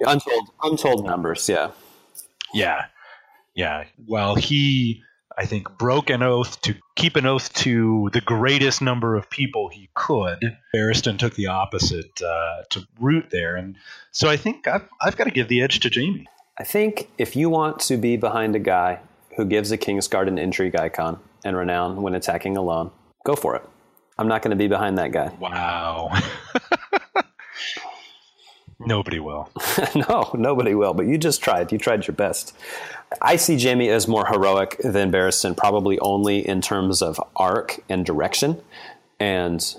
[0.00, 1.48] untold untold numbers.
[1.48, 1.72] Yeah,
[2.54, 2.86] yeah,
[3.54, 3.84] yeah.
[4.06, 5.02] Well, he
[5.36, 9.68] I think broke an oath to keep an oath to the greatest number of people
[9.68, 10.56] he could.
[10.74, 13.76] Barristan took the opposite uh, to route there, and
[14.12, 16.26] so I think I've I've got to give the edge to Jaime.
[16.56, 19.00] I think if you want to be behind a guy
[19.36, 22.92] who gives a Kingsguard an intrigue icon and renown when attacking alone,
[23.24, 23.68] go for it.
[24.18, 25.32] I'm not going to be behind that guy.
[25.40, 26.12] Wow.
[28.78, 29.50] nobody will.
[29.96, 30.94] no, nobody will.
[30.94, 31.72] But you just tried.
[31.72, 32.56] You tried your best.
[33.20, 38.06] I see Jaime as more heroic than Barristan, probably only in terms of arc and
[38.06, 38.62] direction,
[39.18, 39.74] and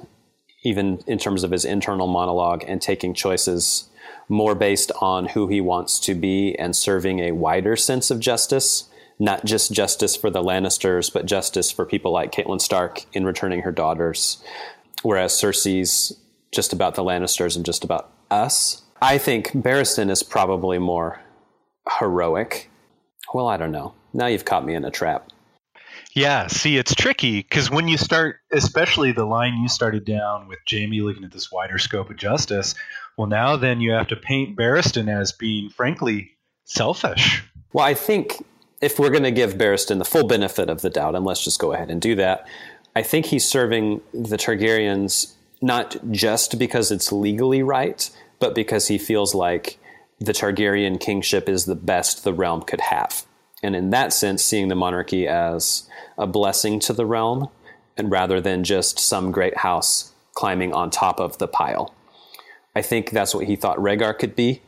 [0.66, 3.90] even in terms of his internal monologue and taking choices
[4.28, 8.90] more based on who he wants to be and serving a wider sense of justice,
[9.20, 13.62] not just justice for the Lannisters, but justice for people like Catelyn Stark in returning
[13.62, 14.44] her daughters.
[15.04, 16.18] Whereas Cersei's
[16.52, 18.84] just about the Lannisters and just about us.
[19.02, 21.22] I think Barristan is probably more
[22.00, 22.70] heroic.
[23.34, 23.94] Well, I don't know.
[24.14, 25.30] Now you've caught me in a trap.
[26.16, 30.60] Yeah, see, it's tricky because when you start, especially the line you started down with
[30.70, 32.74] Jaime looking at this wider scope of justice,
[33.18, 36.32] well, now then you have to paint Barristan as being, frankly,
[36.64, 37.44] selfish.
[37.74, 38.46] Well, I think
[38.80, 41.60] if we're going to give Barristan the full benefit of the doubt, and let's just
[41.60, 42.48] go ahead and do that,
[42.96, 48.98] I think he's serving the Targaryens not just because it's legally right, but because he
[48.98, 49.78] feels like
[50.20, 53.26] the Targaryen kingship is the best the realm could have.
[53.66, 57.50] And in that sense, seeing the monarchy as a blessing to the realm,
[57.98, 61.96] and rather than just some great house climbing on top of the pile.
[62.76, 64.62] I think that's what he thought Rhaegar could be,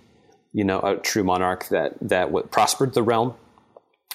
[0.54, 3.36] you know, a true monarch that that what prospered the realm.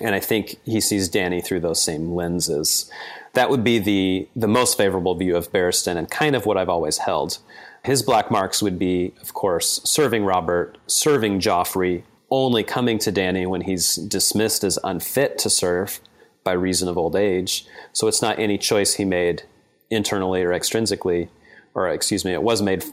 [0.01, 2.91] And I think he sees Dany through those same lenses.
[3.35, 6.71] That would be the the most favorable view of Barristan and kind of what I've
[6.71, 7.39] always held.
[7.85, 13.47] His black marks would be, of course, serving Robert, serving Joffrey, only coming to Dany
[13.47, 16.01] when he's dismissed as unfit to serve
[16.43, 17.67] by reason of old age.
[17.93, 19.43] So it's not any choice he made
[19.91, 21.29] internally or extrinsically,
[21.75, 22.85] or excuse me, it was made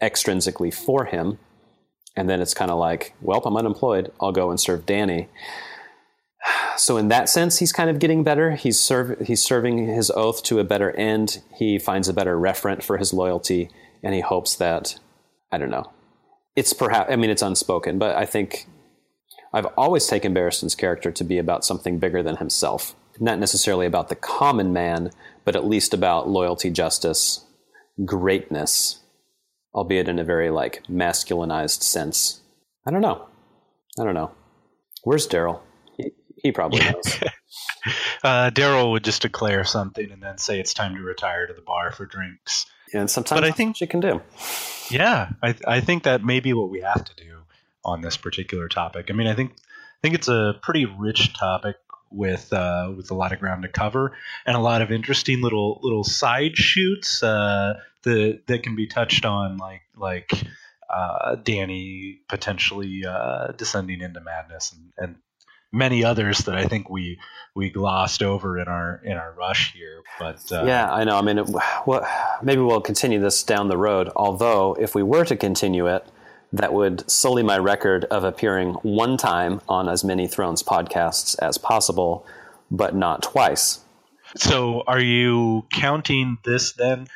[0.00, 1.38] extrinsically for him.
[2.16, 4.10] And then it's kind of like, well, I'm unemployed.
[4.18, 5.28] I'll go and serve Dany.
[6.78, 8.52] So in that sense, he's kind of getting better.
[8.52, 11.42] He's serve, he's serving his oath to a better end.
[11.54, 13.70] He finds a better referent for his loyalty,
[14.02, 14.98] and he hopes that
[15.52, 15.92] I don't know.
[16.54, 18.66] It's perhaps I mean it's unspoken, but I think
[19.56, 22.94] I've always taken Barristan's character to be about something bigger than himself.
[23.18, 25.12] Not necessarily about the common man,
[25.46, 27.42] but at least about loyalty, justice,
[28.04, 29.00] greatness,
[29.74, 32.42] albeit in a very like masculinized sense.
[32.86, 33.28] I don't know.
[33.98, 34.30] I don't know.
[35.04, 35.62] Where's Daryl?
[35.96, 37.18] He, he, probably knows.
[38.22, 41.62] uh, Daryl would just declare something and then say it's time to retire to the
[41.62, 42.66] bar for drinks.
[42.92, 44.20] And sometimes, but I think you can do.
[44.90, 47.35] Yeah, I, I think that may be what we have to do
[47.86, 49.06] on this particular topic.
[49.08, 51.76] I mean, I think I think it's a pretty rich topic
[52.10, 55.80] with uh, with a lot of ground to cover and a lot of interesting little
[55.82, 60.30] little side shoots uh, that that can be touched on, like like
[60.92, 65.16] uh, Dany potentially uh, descending into madness and, and
[65.72, 67.18] many others that I think we
[67.54, 70.02] we glossed over in our in our rush here.
[70.18, 71.16] But uh, yeah, I know.
[71.16, 71.48] I mean, it,
[71.86, 72.06] well,
[72.42, 74.10] maybe we'll continue this down the road.
[74.16, 76.06] Although, if we were to continue it,
[76.52, 81.58] that would sully my record of appearing one time on as many Thrones podcasts as
[81.58, 82.26] possible,
[82.70, 83.80] but not twice.
[84.36, 87.08] So, are you counting this then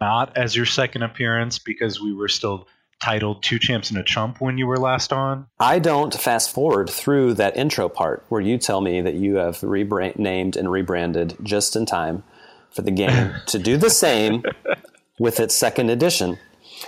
[0.00, 2.68] not as your second appearance because we were still
[3.02, 5.46] titled Two Champs and a Chump when you were last on?
[5.60, 9.62] I don't fast forward through that intro part where you tell me that you have
[9.62, 12.22] renamed and rebranded just in time
[12.70, 14.42] for the game to do the same
[15.18, 16.38] with its second edition.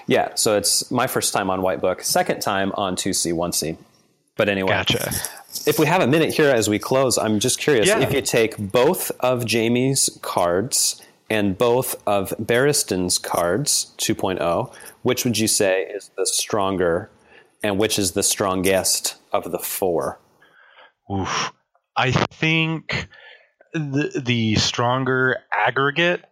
[0.07, 3.77] Yeah, so it's my first time on White Book, second time on 2C, 1C.
[4.37, 4.71] But anyway.
[4.71, 5.13] Gotcha.
[5.67, 7.99] If we have a minute here as we close, I'm just curious yeah.
[8.01, 15.39] if you take both of Jaime's cards and both of Barristan's cards 2.0, which would
[15.39, 17.11] you say is the stronger
[17.63, 20.21] and which is the strongest of the four?
[21.13, 21.53] Oof.
[21.97, 23.09] I think
[23.73, 26.25] the the stronger aggregate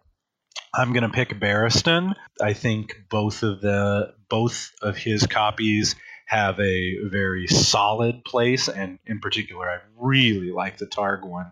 [0.77, 2.13] I'm going to pick Barristan.
[2.39, 5.95] I think both of the both of his copies
[6.27, 11.51] have a very solid place, and in particular, I really like the Targ one.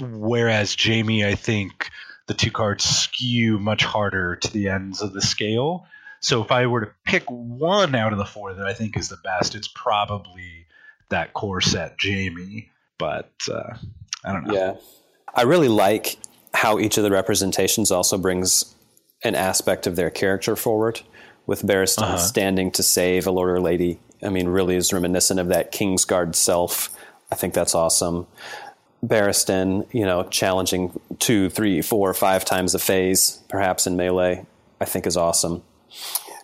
[0.00, 1.90] Whereas Jaime, I think
[2.26, 5.86] the two cards skew much harder to the ends of the scale.
[6.20, 9.08] So if I were to pick one out of the four that I think is
[9.08, 10.66] the best, it's probably
[11.08, 12.70] that core set Jaime.
[12.98, 13.74] But uh,
[14.24, 14.54] I don't know.
[14.54, 14.74] Yeah,
[15.34, 16.18] I really like
[16.54, 18.74] how each of the representations also brings
[19.22, 21.00] an aspect of their character forward.
[21.46, 22.16] With Barristan uh-huh.
[22.18, 26.34] standing to save a lord or lady, I mean, really is reminiscent of that Kingsguard
[26.34, 26.90] self.
[27.32, 28.26] I think that's awesome.
[29.04, 34.44] Barristan, you know, challenging two, three, four, five times a phase, perhaps in melee,
[34.80, 35.62] I think is awesome.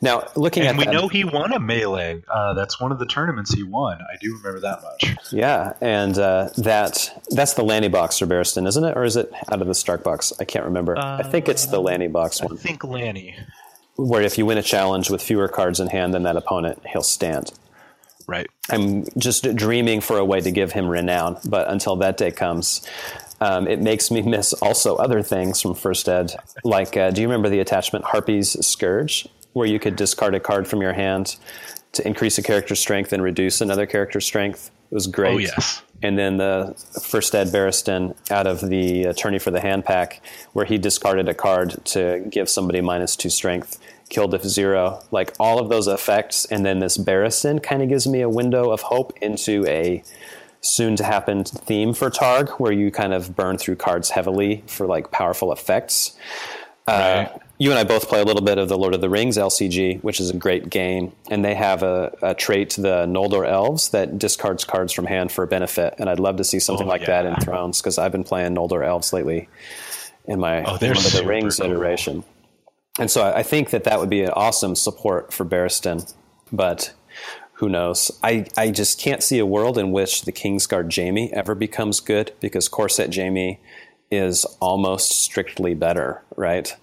[0.03, 2.23] Now, looking at and at we that, know he won a melee.
[2.29, 3.99] Uh, that's one of the tournaments he won.
[4.01, 5.33] I do remember that much.
[5.33, 9.33] Yeah, and uh, that that's the Lanny box for Barristan, isn't it, or is it
[9.51, 10.33] out of the Stark box?
[10.39, 10.99] I can't remember.
[10.99, 12.53] Uh, I think it's the Lanny box one.
[12.53, 13.37] I think Lanny.
[13.97, 17.03] Where if you win a challenge with fewer cards in hand than that opponent, he'll
[17.03, 17.53] stand.
[18.27, 18.47] Right.
[18.69, 22.87] I'm just dreaming for a way to give him renown, but until that day comes,
[23.41, 26.35] um, it makes me miss also other things from First Ed.
[26.65, 29.29] Like, uh, do you remember the attachment Harpy's Scourge?
[29.57, 31.37] Where you could discard a card from your hand
[31.93, 34.71] to increase a character's strength and reduce another character's strength.
[34.91, 35.33] It was great.
[35.33, 35.83] Oh, yes.
[36.03, 40.21] And then the first Ed Barristan out of the Tourney for the Hand pack,
[40.53, 43.79] where he discarded a card to give somebody minus two strength,
[44.11, 45.03] killed if zero.
[45.11, 46.45] Like all of those effects.
[46.45, 50.05] And then this Barristan kind of gives me a window of hope into a
[50.61, 54.87] soon to happen theme for Targ, where you kind of burn through cards heavily for
[54.87, 56.15] like powerful effects.
[56.87, 59.09] Uh, right you and I both play a little bit of the Lord of the
[59.09, 63.49] Rings LCG, which is a great game, and they have a, a trait, the Noldor
[63.49, 66.87] Elves, that discards cards from hand for a benefit, and I'd love to see something
[66.87, 67.23] oh, like yeah.
[67.23, 69.49] that in Thrones because I've been playing Noldor Elves lately
[70.27, 71.67] in my oh, Lord of the Rings cool.
[71.67, 72.25] iteration,
[72.99, 76.13] and so I, I think that that would be an awesome support for Barristan,
[76.53, 76.93] but
[77.55, 78.11] who knows?
[78.23, 82.33] I, I just can't see a world in which the Kingsguard Jaime ever becomes good
[82.41, 83.59] because Corset Jaime
[84.11, 86.77] is almost strictly better, right?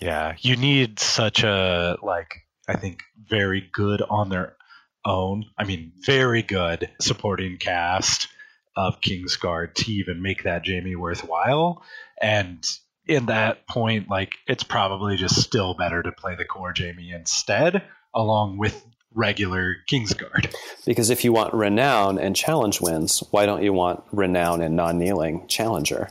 [0.00, 4.56] Yeah, you need such a like I think very good on their
[5.04, 5.44] own.
[5.58, 8.28] I mean, very good supporting cast
[8.76, 11.82] of Kingsguard to even make that Jaime worthwhile.
[12.20, 12.66] And
[13.06, 17.82] in that point, like it's probably just still better to play the core Jaime instead,
[18.14, 18.82] along with
[19.12, 20.54] regular Kingsguard.
[20.86, 24.98] Because if you want renown and challenge wins, why don't you want renown and non
[24.98, 26.10] kneeling challenger?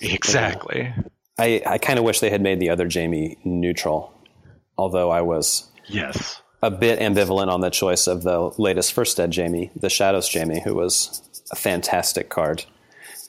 [0.00, 0.92] Exactly.
[1.42, 4.12] I, I kind of wish they had made the other Jaime neutral,
[4.78, 6.40] although I was Yes.
[6.62, 10.60] a bit ambivalent on the choice of the latest first dead Jaime, the Shadows Jaime,
[10.60, 12.64] who was a fantastic card.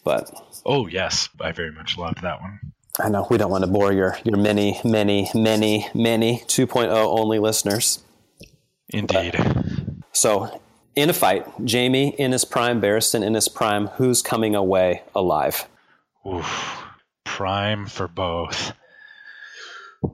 [0.03, 0.29] But
[0.65, 2.59] Oh yes, I very much loved that one.
[2.99, 7.39] I know we don't want to bore your, your many, many, many, many 2.0 only
[7.39, 7.99] listeners.
[8.89, 9.35] Indeed.
[10.11, 10.61] So,
[10.95, 15.67] in a fight, Jaime in his prime, Barristan in his prime, who's coming away alive?
[16.27, 16.82] Oof.
[17.33, 18.73] Prime for both.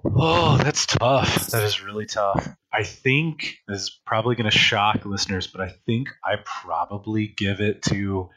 [0.06, 1.48] Oh, that's tough.
[1.48, 2.48] That is really tough.
[2.72, 7.60] I think this is probably going to shock listeners, but I think I probably give
[7.60, 8.30] it to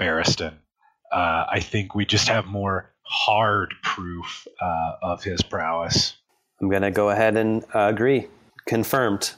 [0.00, 0.54] Barristan.
[1.12, 6.14] Uh, I think we just have more hard proof uh, of his prowess.
[6.58, 8.28] I'm going to go ahead and uh, agree.
[8.66, 9.30] Confirmed.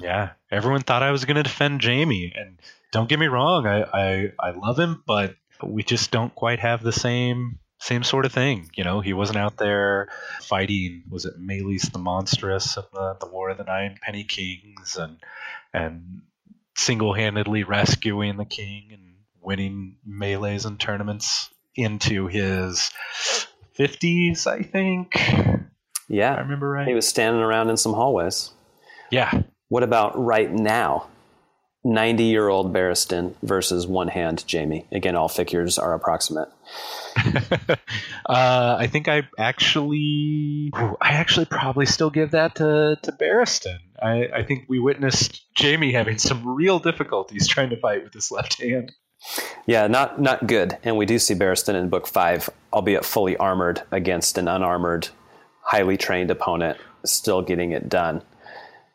[0.00, 2.58] Yeah, everyone thought I was going to defend Jaime, and
[2.90, 6.82] don't get me wrong, I, I I love him, but we just don't quite have
[6.82, 8.70] the same same sort of thing.
[8.76, 10.08] You know, he wasn't out there
[10.42, 11.02] fighting.
[11.10, 15.16] Was it Maelys the Monstrous of the, the War of the Nine Penny Kings, and
[15.74, 16.22] and
[16.76, 19.02] single handedly rescuing the king and
[19.40, 22.92] winning melees and tournaments into his
[23.72, 25.14] fifties, I think.
[26.08, 26.34] Yeah.
[26.34, 26.86] I remember right.
[26.86, 28.50] He was standing around in some hallways.
[29.10, 31.08] yeah, What about right now?
[31.84, 34.86] 90 year old Barristan versus one hand Jaime.
[34.92, 36.48] Again, all figures are approximate.
[37.16, 43.78] uh, I think I actually, I actually probably still give that to to Barristan.
[44.00, 48.30] I, I think we witnessed Jaime having some real difficulties trying to fight with his
[48.30, 48.92] left hand.
[49.66, 50.78] Yeah, not not good.
[50.84, 55.08] And we do see Barristan in book five, albeit fully armored against an unarmored,
[55.62, 58.22] highly trained opponent, still getting it done.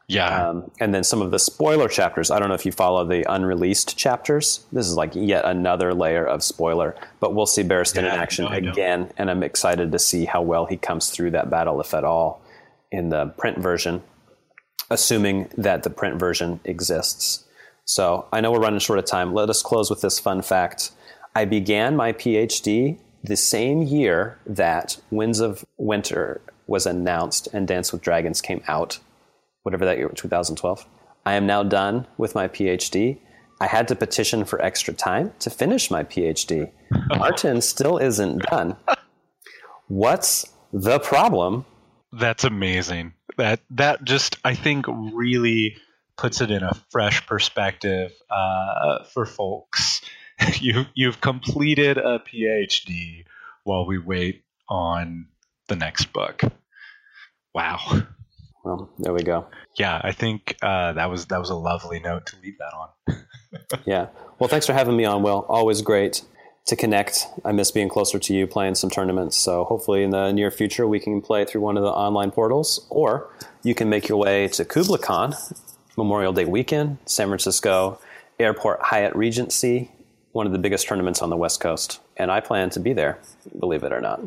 [0.10, 2.32] Yeah, Um, and then some of the spoiler chapters.
[2.32, 4.66] I don't know if you follow the unreleased chapters.
[4.72, 6.96] This is like yet another layer of spoiler.
[7.20, 10.42] But we'll see Barristan Yeah, in action no, again, and I'm excited to see how
[10.42, 12.42] well he comes through that battle, if at all,
[12.90, 14.02] in the print version,
[14.90, 17.44] assuming that the print version exists.
[17.84, 19.34] So I know we're running short of time.
[19.34, 20.92] Let us close with this fun fact.
[21.36, 27.92] I began my PhD the same year that Winds of Winter was announced and Dance
[27.92, 29.00] with Dragons came out
[29.68, 30.86] whatever that year, 2012.
[31.26, 33.20] I am now done with my PhD.
[33.60, 36.72] I had to petition for extra time to finish my PhD.
[37.18, 38.78] Martin still isn't done.
[39.88, 41.66] What's the problem?
[42.14, 43.14] that's amazing.
[43.38, 45.78] That that just I think really
[46.18, 50.02] puts it in a fresh perspective uh, for folks.
[50.60, 53.26] you you've completed a PhD
[53.64, 55.28] while we wait on
[55.68, 56.42] the next book.
[57.54, 58.04] Wow.
[58.68, 59.48] Well, there we go.
[59.76, 62.90] Yeah, I think uh, that was that was a lovely note to leave that on.
[63.86, 64.08] Yeah.
[64.38, 65.46] Well, thanks for having me on, Will.
[65.48, 66.22] Always great
[66.66, 67.26] to connect.
[67.46, 69.38] I miss being closer to you, playing some tournaments.
[69.38, 72.86] So hopefully in the near future we can play through one of the online portals,
[72.90, 73.32] or
[73.64, 75.34] you can make your way to KublaCon,
[75.96, 78.00] Memorial Day weekend, San Francisco
[78.38, 79.92] Airport Hyatt Regency,
[80.34, 82.02] one of the biggest tournaments on the West Coast.
[82.18, 83.18] And I plan to be there,
[83.58, 84.22] believe it or not.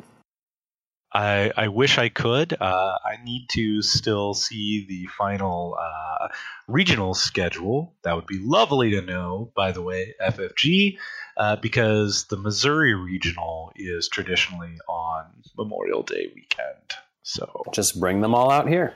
[1.13, 2.57] I, I wish I could.
[2.61, 6.29] Uh, I need to still see the final uh,
[6.69, 7.95] regional schedule.
[8.05, 10.99] That would be lovely to know, by the way, FFG,
[11.37, 15.25] uh, because the Missouri regional is traditionally on
[15.59, 16.77] Memorial Day weekend.
[17.23, 18.95] So Just bring them all out here.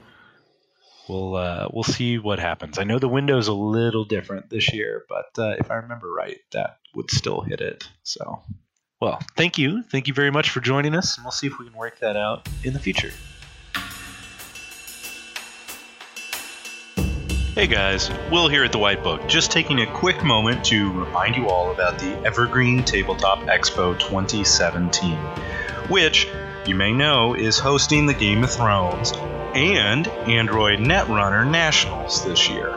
[1.09, 2.79] we'll uh, we'll see what happens.
[2.79, 6.39] I know the window's a little different this year, but uh, if I remember right,
[6.53, 7.89] that would still hit it.
[8.03, 8.43] So,
[9.05, 11.67] well, thank you, thank you very much for joining us, and we'll see if we
[11.67, 13.11] can work that out in the future.
[17.55, 19.29] Hey guys, Will here at the White Book.
[19.29, 25.17] Just taking a quick moment to remind you all about the Evergreen Tabletop Expo 2017,
[25.89, 26.27] which
[26.67, 29.13] you may know is hosting the Game of Thrones
[29.55, 32.75] and Android Netrunner Nationals this year.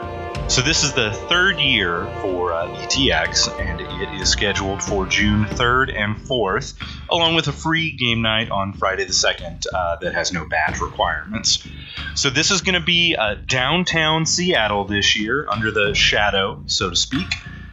[0.48, 5.44] So this is the third year for uh, ETX, and it is scheduled for June
[5.44, 6.74] 3rd and 4th,
[7.10, 10.80] along with a free game night on Friday the 2nd uh, that has no badge
[10.80, 11.68] requirements.
[12.14, 16.90] So this is going to be uh, downtown Seattle this year, under the shadow, so
[16.90, 17.28] to speak.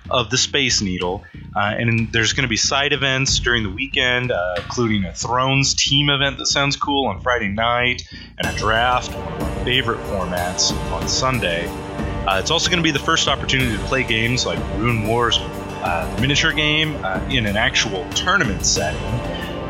[0.09, 1.23] of the Space Needle.
[1.55, 5.73] Uh, and there's going to be side events during the weekend, uh, including a Thrones
[5.73, 8.07] team event that sounds cool on Friday night,
[8.37, 11.67] and a draft, one of our favorite formats, on Sunday.
[12.27, 15.37] Uh, it's also going to be the first opportunity to play games like Rune Wars
[15.37, 19.01] uh, miniature game uh, in an actual tournament setting.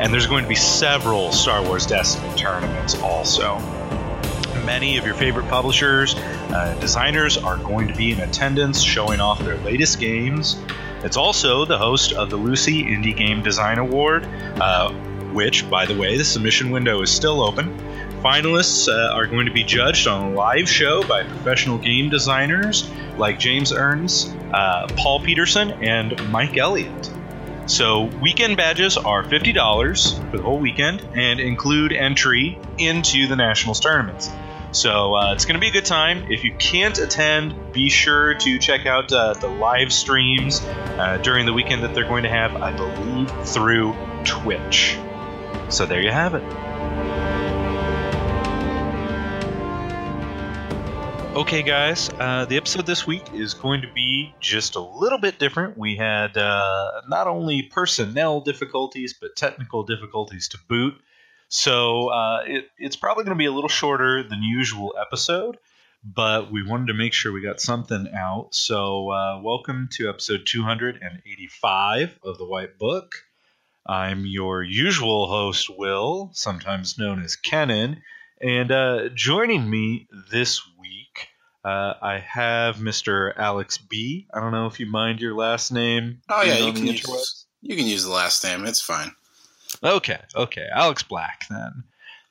[0.00, 3.58] And there's going to be several Star Wars Destiny tournaments also
[4.66, 9.38] many of your favorite publishers, uh, designers are going to be in attendance showing off
[9.38, 10.58] their latest games.
[11.04, 14.26] It's also the host of the Lucy Indie Game Design Award,
[14.60, 14.92] uh,
[15.32, 17.78] which, by the way, the submission window is still open.
[18.26, 22.90] Finalists uh, are going to be judged on a live show by professional game designers
[23.16, 27.08] like James Ernest, uh, Paul Peterson, and Mike Elliott.
[27.66, 33.78] So, weekend badges are $50 for the whole weekend and include entry into the Nationals
[33.78, 34.28] tournaments.
[34.72, 36.26] So uh, it's going to be a good time.
[36.28, 41.46] If you can't attend, be sure to check out uh, the live streams uh, during
[41.46, 44.98] the weekend that they're going to have, I believe, through Twitch.
[45.68, 46.65] So there you have it.
[51.36, 55.38] Okay, guys, uh, the episode this week is going to be just a little bit
[55.38, 55.76] different.
[55.76, 60.94] We had uh, not only personnel difficulties, but technical difficulties to boot.
[61.48, 65.58] So uh, it, it's probably going to be a little shorter than usual episode,
[66.02, 68.54] but we wanted to make sure we got something out.
[68.54, 73.12] So uh, welcome to episode 285 of the White Book.
[73.86, 78.00] I'm your usual host, Will, sometimes known as Kennan,
[78.40, 80.75] and uh, joining me this week.
[81.66, 83.32] Uh, I have Mr.
[83.36, 84.28] Alex B.
[84.32, 86.20] I don't know if you mind your last name.
[86.28, 88.64] Oh yeah, you can use you can use the last name.
[88.66, 89.10] It's fine.
[89.82, 91.82] Okay, okay, Alex Black then.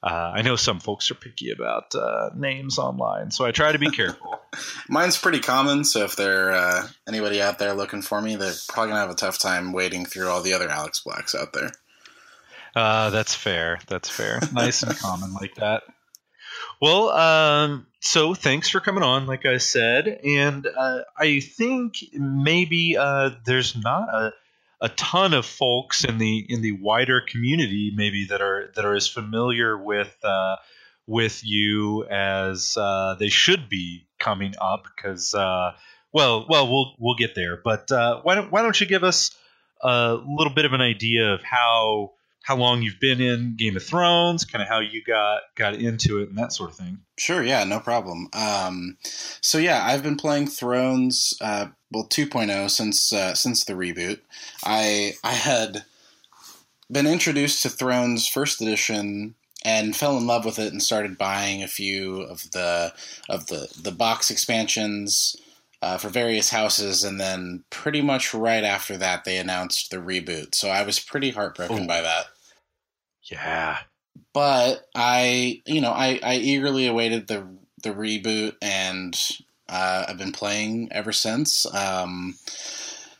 [0.01, 3.79] Uh, I know some folks are picky about uh, names online, so I try to
[3.79, 4.39] be careful.
[4.88, 8.91] Mine's pretty common, so if there uh, anybody out there looking for me, they're probably
[8.91, 11.71] gonna have a tough time wading through all the other Alex Blacks out there.
[12.73, 13.79] Uh, that's fair.
[13.88, 14.39] That's fair.
[14.53, 15.83] nice and common like that.
[16.82, 22.97] Well, um, so thanks for coming on, like I said, and uh, I think maybe
[22.97, 24.34] uh, there's not a
[24.82, 28.93] a ton of folks in the in the wider community maybe that are that are
[28.93, 30.57] as familiar with uh,
[31.07, 35.71] with you as uh, they should be coming up because uh,
[36.11, 37.57] well well we'll we'll get there.
[37.57, 39.36] But uh, why don't why don't you give us
[39.82, 42.11] a little bit of an idea of how
[42.45, 46.19] how long you've been in Game of Thrones, kind of how you got got into
[46.19, 46.99] it, and that sort of thing.
[47.17, 48.29] Sure, yeah, no problem.
[48.33, 48.97] Um,
[49.41, 54.19] so yeah, I've been playing Thrones, uh, well, 2.0 since uh, since the reboot.
[54.63, 55.85] I I had
[56.91, 59.33] been introduced to Thrones First Edition
[59.63, 62.93] and fell in love with it and started buying a few of the
[63.27, 65.35] of the the box expansions.
[65.81, 70.55] Uh, for various houses, and then pretty much right after that, they announced the reboot.
[70.55, 71.87] So I was pretty heartbroken Ooh.
[71.87, 72.25] by that.
[73.26, 73.78] Yeah.
[74.34, 77.47] But I, you know, I, I eagerly awaited the
[77.84, 79.17] the reboot, and
[79.69, 81.65] uh, I've been playing ever since.
[81.73, 82.36] Um,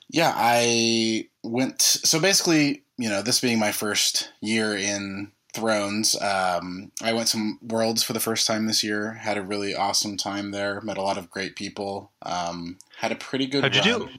[0.10, 1.82] yeah, I went.
[1.82, 7.56] So basically, you know, this being my first year in Thrones, um, I went to
[7.62, 9.14] Worlds for the first time this year.
[9.14, 10.82] Had a really awesome time there.
[10.82, 12.12] Met a lot of great people.
[12.22, 13.64] Um, had a pretty good.
[13.64, 13.88] How'd run.
[13.88, 14.10] you do?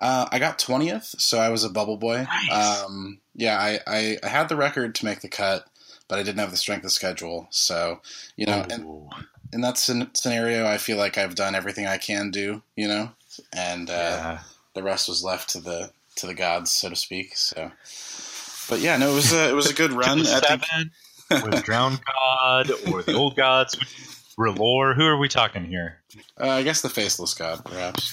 [0.00, 2.26] Uh, I got twentieth, so I was a bubble boy.
[2.48, 2.84] Nice.
[2.84, 5.66] Um, yeah, I, I, I, had the record to make the cut,
[6.08, 7.46] but I didn't have the strength of schedule.
[7.50, 8.00] So
[8.36, 9.08] you know, in,
[9.52, 12.62] in that scenario, I feel like I've done everything I can do.
[12.76, 13.10] You know,
[13.52, 14.38] and uh, yeah.
[14.74, 17.36] the rest was left to the to the gods, so to speak.
[17.36, 17.70] So,
[18.68, 20.24] but yeah, no, it was a it was a good run.
[20.24, 20.90] Seven,
[21.44, 23.76] with Drowned God or the old gods,
[24.36, 24.96] R'hllor.
[24.96, 26.00] Who are we talking here?
[26.40, 28.12] Uh, I guess the faceless god, perhaps.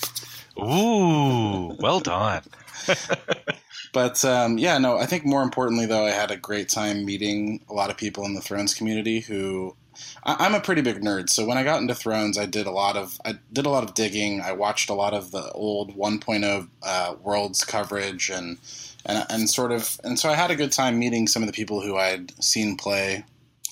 [0.59, 2.43] Ooh, well done.
[3.93, 7.61] but um, yeah, no, I think more importantly, though, I had a great time meeting
[7.69, 9.75] a lot of people in the Thrones community who.
[10.23, 12.71] I, am a pretty big nerd, so when I got into Thrones, I did a
[12.71, 14.41] lot of I did a lot of digging.
[14.41, 18.59] I watched a lot of the old 1.0 uh, worlds coverage, and
[19.07, 21.53] and and sort of and so I had a good time meeting some of the
[21.53, 23.25] people who I'd seen play,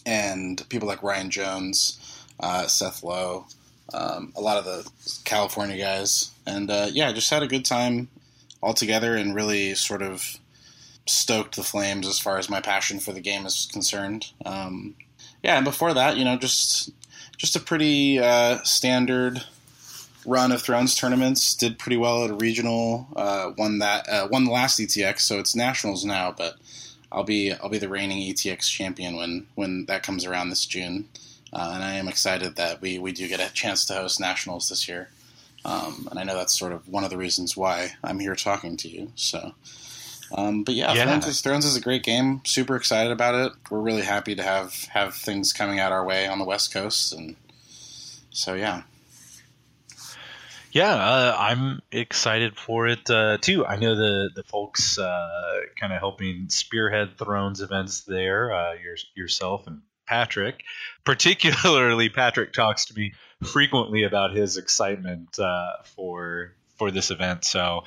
[0.04, 3.46] and people like Ryan Jones, uh, Seth Lowe,
[3.94, 4.90] um, a lot of the
[5.26, 8.08] California guys, and uh, yeah, just had a good time
[8.66, 10.40] all together and really sort of
[11.06, 14.32] stoked the flames as far as my passion for the game is concerned.
[14.44, 14.96] Um,
[15.44, 16.90] yeah, and before that, you know, just
[17.38, 19.44] just a pretty uh, standard
[20.26, 21.54] run of Thrones tournaments.
[21.54, 23.08] Did pretty well at a regional.
[23.16, 24.10] Uh, won that.
[24.10, 26.34] Uh, won the last ETX, so it's nationals now.
[26.36, 26.56] But
[27.12, 31.08] I'll be I'll be the reigning ETX champion when when that comes around this June.
[31.54, 34.68] Uh, and I am excited that we, we do get a chance to host nationals
[34.68, 35.10] this year.
[35.66, 38.78] Um, and I know that's sort of one of the reasons why I'm here talking
[38.78, 39.12] to you.
[39.16, 39.56] So,
[40.38, 41.06] um, but yeah, Yeah.
[41.06, 42.42] Thrones, is, Thrones is a great game.
[42.46, 43.52] Super excited about it.
[43.72, 47.14] We're really happy to have have things coming out our way on the West Coast,
[47.14, 47.36] and
[48.30, 48.84] so yeah.
[50.72, 53.66] Yeah, uh, I'm excited for it uh, too.
[53.66, 58.54] I know the the folks uh, kind of helping spearhead Thrones events there.
[58.54, 60.64] Uh, your, yourself and Patrick,
[61.06, 63.14] particularly Patrick talks to me
[63.44, 67.46] frequently about his excitement uh, for for this event.
[67.46, 67.84] So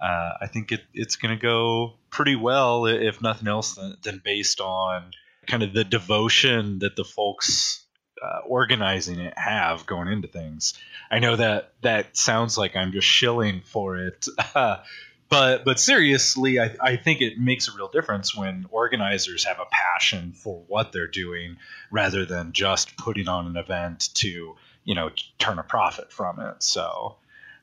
[0.00, 4.20] uh, I think it, it's going to go pretty well, if nothing else, than, than
[4.24, 5.12] based on
[5.46, 7.84] kind of the devotion that the folks
[8.22, 10.74] uh, organizing it have going into things.
[11.10, 16.76] I know that that sounds like I'm just shilling for it, but but seriously, I,
[16.80, 21.08] I think it makes a real difference when organizers have a passion for what they're
[21.08, 21.56] doing
[21.90, 26.62] rather than just putting on an event to you know turn a profit from it.
[26.62, 27.16] So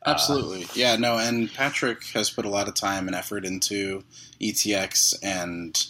[0.06, 0.66] Absolutely.
[0.74, 4.04] yeah, no, and Patrick has put a lot of time and effort into
[4.42, 5.86] ETX and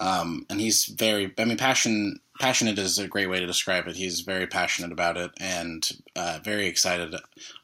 [0.00, 3.96] um, and he's very I mean passion passionate is a great way to describe it.
[3.96, 7.14] He's very passionate about it and uh, very excited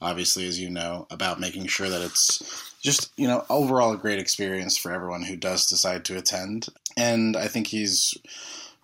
[0.02, 4.18] obviously as you know about making sure that it's just, you know, overall a great
[4.18, 6.68] experience for everyone who does decide to attend.
[6.96, 8.16] And I think he's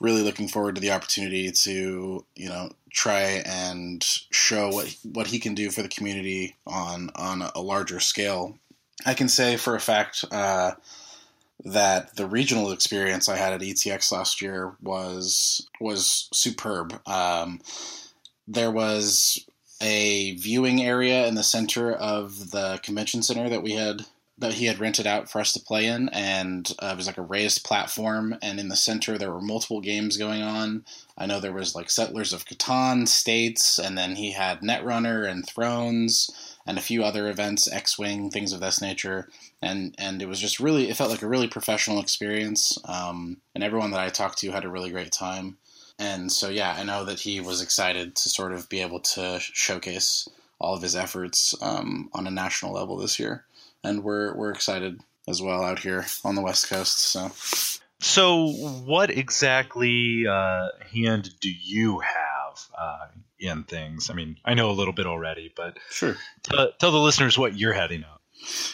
[0.02, 5.38] really looking forward to the opportunity to, you know, try and show what what he
[5.38, 8.58] can do for the community on on a larger scale.
[9.06, 10.72] I can say for a fact uh,
[11.64, 17.00] that the regional experience I had at ETX last year was was superb.
[17.06, 17.60] Um,
[18.48, 19.46] there was
[19.80, 24.02] a viewing area in the center of the convention center that we had
[24.42, 27.16] that he had rented out for us to play in, and uh, it was like
[27.16, 28.36] a raised platform.
[28.42, 30.84] And in the center, there were multiple games going on.
[31.16, 35.46] I know there was like Settlers of Catan, States, and then he had Netrunner and
[35.46, 39.28] Thrones, and a few other events, X-wing, things of this nature.
[39.62, 42.78] And and it was just really, it felt like a really professional experience.
[42.84, 45.56] Um, and everyone that I talked to had a really great time.
[45.98, 49.38] And so yeah, I know that he was excited to sort of be able to
[49.40, 50.28] showcase
[50.58, 53.44] all of his efforts um, on a national level this year
[53.84, 56.98] and we're we're excited as well out here on the west coast.
[56.98, 57.30] So,
[58.00, 63.06] so what exactly uh, hand do you have uh,
[63.38, 64.10] in things?
[64.10, 67.56] I mean, I know a little bit already, but sure, t- tell the listeners what
[67.56, 68.20] you're heading up.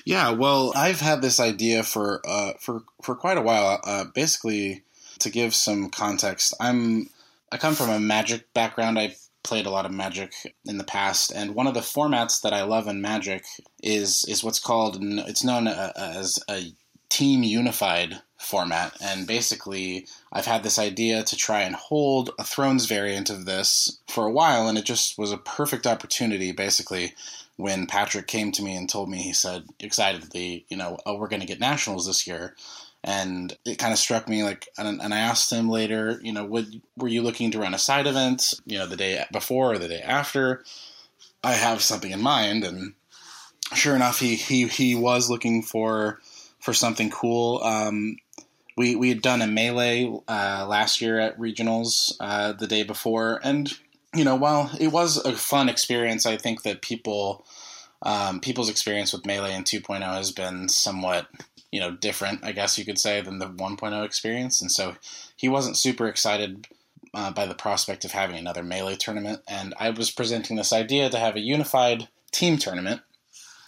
[0.05, 3.81] Yeah, well, I've had this idea for uh, for for quite a while.
[3.85, 4.83] Uh, basically,
[5.19, 7.11] to give some context, I'm
[7.53, 8.99] I come from a magic background.
[8.99, 9.17] I
[9.49, 12.63] played a lot of Magic in the past, and one of the formats that I
[12.63, 13.45] love in Magic
[13.83, 16.73] is is what's called it's known uh, as a
[17.09, 18.95] team unified format.
[19.01, 23.99] And basically, I've had this idea to try and hold a Thrones variant of this
[24.07, 27.15] for a while, and it just was a perfect opportunity, basically.
[27.57, 31.27] When Patrick came to me and told me, he said excitedly, you know, oh, we're
[31.27, 32.55] going to get nationals this year
[33.05, 36.45] and it kind of struck me like and, and, i asked him later you know
[36.45, 39.79] would were you looking to run a side event you know the day before or
[39.79, 40.65] the day after?
[41.43, 42.95] I have something in mind and
[43.75, 46.21] sure enough he he, he was looking for
[46.61, 47.63] for something cool.
[47.63, 48.17] Um,
[48.77, 53.41] we we had done a melee uh, last year at regionals uh, the day before.
[53.43, 53.73] And
[54.15, 57.45] you know while it was a fun experience i think that people
[58.01, 61.27] um, people's experience with melee and 2.0 has been somewhat
[61.71, 64.61] you know different i guess you could say than the 1.0 experience.
[64.61, 64.97] And so
[65.37, 66.67] he wasn't super excited
[67.15, 69.43] uh, by the prospect of having another melee tournament.
[69.49, 73.03] And i was presenting this idea to have a unified team tournament.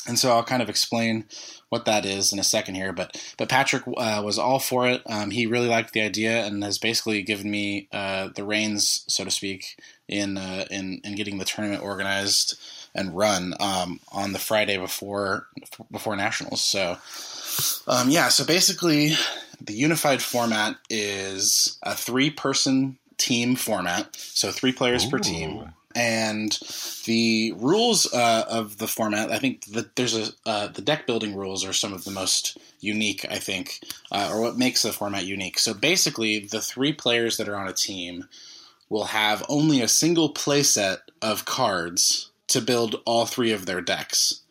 [0.06, 1.26] And so i'll kind of explain
[1.68, 5.02] what that is in a second here but but patrick uh, was all for it.
[5.06, 9.24] Um, he really liked the idea and has basically given me uh, the reins so
[9.24, 12.58] to speak in uh, in in getting the tournament organized
[12.94, 15.46] and run um, on the friday before
[15.90, 16.60] before nationals.
[16.60, 16.98] So
[17.86, 19.12] um, yeah, so basically,
[19.60, 25.10] the unified format is a three person team format, so three players Ooh.
[25.10, 25.72] per team.
[25.94, 26.56] And
[27.04, 31.34] the rules uh, of the format, I think that there's a uh, the deck building
[31.34, 33.80] rules are some of the most unique, I think,
[34.12, 35.58] uh, or what makes the format unique.
[35.58, 38.28] So basically, the three players that are on a team
[38.88, 44.42] will have only a single playset of cards to build all three of their decks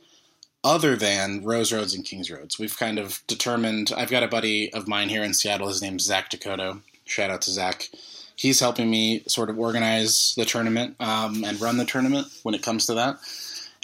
[0.64, 2.60] other than Rose Roads and Kings Roads.
[2.60, 3.92] We've kind of determined.
[3.96, 5.68] I've got a buddy of mine here in Seattle.
[5.68, 6.80] His name's Zach Dakota.
[7.06, 7.90] Shout out to Zach.
[8.36, 12.64] He's helping me sort of organize the tournament um, and run the tournament when it
[12.64, 13.18] comes to that.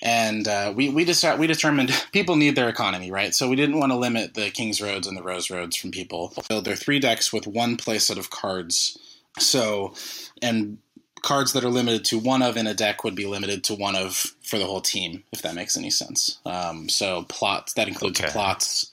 [0.01, 3.34] And uh, we we just we determined people need their economy, right?
[3.34, 6.34] So we didn't want to limit the Kings Roads and the Rose Roads from people.
[6.49, 8.97] Build their three decks with one play set of cards.
[9.39, 9.93] So,
[10.41, 10.78] and
[11.21, 13.95] cards that are limited to one of in a deck would be limited to one
[13.95, 16.39] of for the whole team, if that makes any sense.
[16.45, 18.31] Um, so plots that includes Okay.
[18.31, 18.91] plots,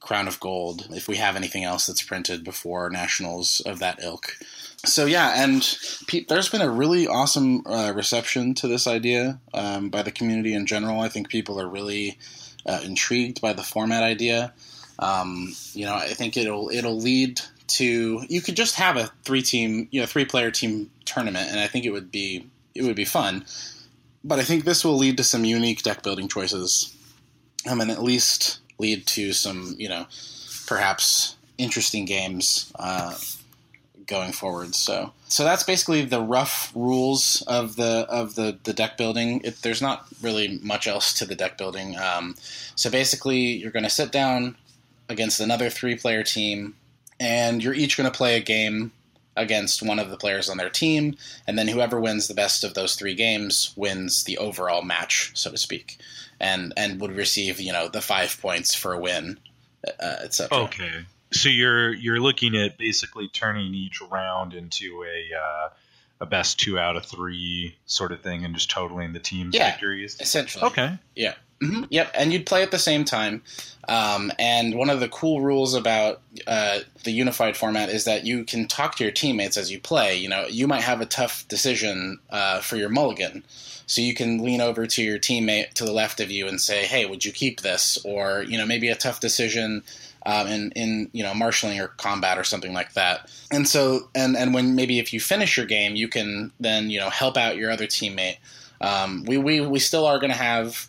[0.00, 0.88] crown of gold.
[0.90, 4.36] If we have anything else that's printed before nationals of that ilk.
[4.84, 5.76] So yeah, and
[6.06, 10.54] Pete, there's been a really awesome uh, reception to this idea um, by the community
[10.54, 11.00] in general.
[11.00, 12.16] I think people are really
[12.64, 14.52] uh, intrigued by the format idea.
[15.00, 19.42] Um, you know, I think it'll it'll lead to you could just have a three
[19.42, 22.96] team, you know, three player team tournament, and I think it would be it would
[22.96, 23.44] be fun.
[24.28, 26.94] But I think this will lead to some unique deck building choices,
[27.66, 30.06] um, and at least lead to some, you know,
[30.66, 33.16] perhaps interesting games uh,
[34.06, 34.74] going forward.
[34.74, 39.40] So, so that's basically the rough rules of the of the the deck building.
[39.44, 41.96] It, there's not really much else to the deck building.
[41.96, 42.34] Um,
[42.74, 44.56] so basically, you're going to sit down
[45.08, 46.74] against another three player team,
[47.18, 48.92] and you're each going to play a game
[49.38, 51.16] against one of the players on their team,
[51.46, 55.50] and then whoever wins the best of those three games wins the overall match, so
[55.50, 55.98] to speak,
[56.40, 59.38] and and would receive you know the five points for a win,
[59.86, 60.58] uh, etc.
[60.64, 61.04] Okay.
[61.32, 65.68] So you're you're looking at basically turning each round into a uh,
[66.20, 69.70] a best two out of three sort of thing, and just totaling the team's Yeah.
[69.70, 70.16] victories.
[70.20, 70.64] essentially.
[70.64, 70.98] Okay.
[71.14, 71.34] Yeah.
[71.60, 72.10] Hmm Yep.
[72.14, 73.42] And you'd play at the same time.
[73.88, 78.44] Um, and one of the cool rules about uh, the unified format is that you
[78.44, 80.16] can talk to your teammates as you play.
[80.16, 83.44] You know, you might have a tough decision uh, for your mulligan.
[83.86, 86.84] So you can lean over to your teammate to the left of you and say,
[86.84, 89.82] "Hey, would you keep this?" Or you know, maybe a tough decision
[90.26, 93.30] um, in in you know marshaling or combat or something like that.
[93.50, 97.00] And so and and when maybe if you finish your game, you can then you
[97.00, 98.36] know help out your other teammate.
[98.82, 100.88] Um, we, we we still are going to have.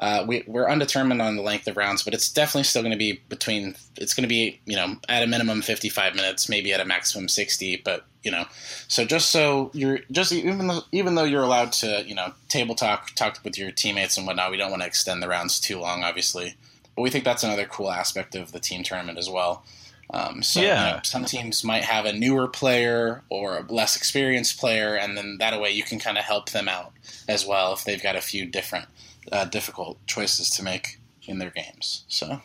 [0.00, 2.98] Uh, we, we're undetermined on the length of rounds, but it's definitely still going to
[2.98, 3.76] be between.
[3.96, 6.86] It's going to be you know at a minimum fifty five minutes, maybe at a
[6.86, 7.76] maximum sixty.
[7.76, 8.46] But you know,
[8.88, 12.74] so just so you're just even though even though you're allowed to you know table
[12.74, 15.78] talk talk with your teammates and whatnot, we don't want to extend the rounds too
[15.78, 16.54] long, obviously.
[16.96, 19.64] But we think that's another cool aspect of the team tournament as well.
[20.12, 20.92] Um, so you Yeah.
[20.92, 25.36] know, some teams might have a newer player or a less experienced player, and then
[25.38, 26.92] that way you can kind of help them out
[27.28, 28.86] as well if they've got a few different
[29.32, 32.04] uh, difficult choices to make in their games.
[32.08, 32.40] So,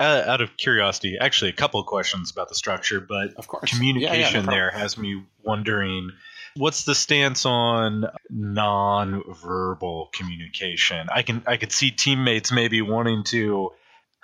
[0.00, 3.76] Uh, out of curiosity, actually, a couple of questions about the structure, but of course,
[3.76, 6.10] communication Yeah, yeah, no there has me wondering
[6.56, 13.70] what's the stance on non-verbal communication i can i could see teammates maybe wanting to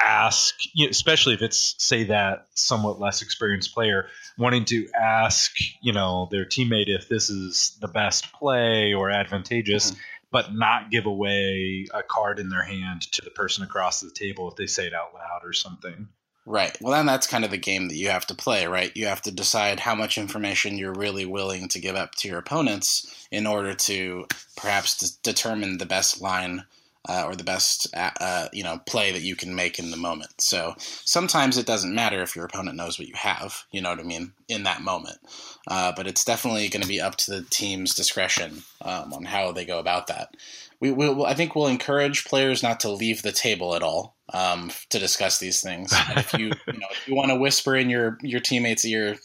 [0.00, 4.06] ask you know, especially if it's say that somewhat less experienced player
[4.38, 9.90] wanting to ask you know their teammate if this is the best play or advantageous
[9.90, 9.98] Mhm.
[10.30, 14.48] But not give away a card in their hand to the person across the table
[14.48, 16.08] if they say it out loud or something
[16.46, 16.76] Right.
[16.80, 18.90] Well, then that's kind of the game that you have to play, right?
[18.96, 22.38] You have to decide how much information you're really willing to give up to your
[22.38, 24.26] opponents in order to
[24.56, 26.64] perhaps determine the best line
[27.08, 29.96] uh, or the best uh, uh, you know play that you can make in the
[29.96, 30.40] moment.
[30.40, 33.64] So sometimes it doesn't matter if your opponent knows what you have.
[33.70, 35.18] You know what I mean in that moment.
[35.66, 39.52] Uh, but it's definitely going to be up to the team's discretion um, on how
[39.52, 40.36] they go about that.
[40.80, 41.26] We will.
[41.26, 45.38] I think we'll encourage players not to leave the table at all um, to discuss
[45.38, 45.92] these things.
[45.92, 49.16] And if you, you know, if you want to whisper in your your teammate's ear,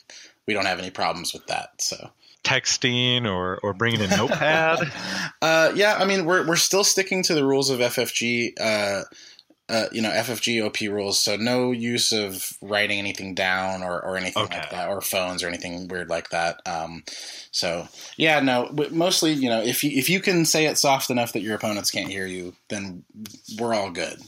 [0.48, 1.82] we don't have any problems with that.
[1.82, 2.10] So.
[2.46, 4.80] Texting or or bringing a notepad
[5.42, 8.54] uh, yeah, I mean, we're we're still sticking to the rules of FFG.
[8.60, 9.04] Uh,
[9.68, 11.20] uh, you know, FFG OP rules.
[11.20, 14.58] So no use of writing anything down or, or anything Okay.
[14.60, 16.62] like that, or phones or anything weird like that.
[16.68, 17.04] Um,
[17.50, 18.70] so yeah, no.
[18.92, 21.90] Mostly, you know, if you if you can say it soft enough that your opponents
[21.90, 23.06] can't hear you, then
[23.60, 24.20] we're all good.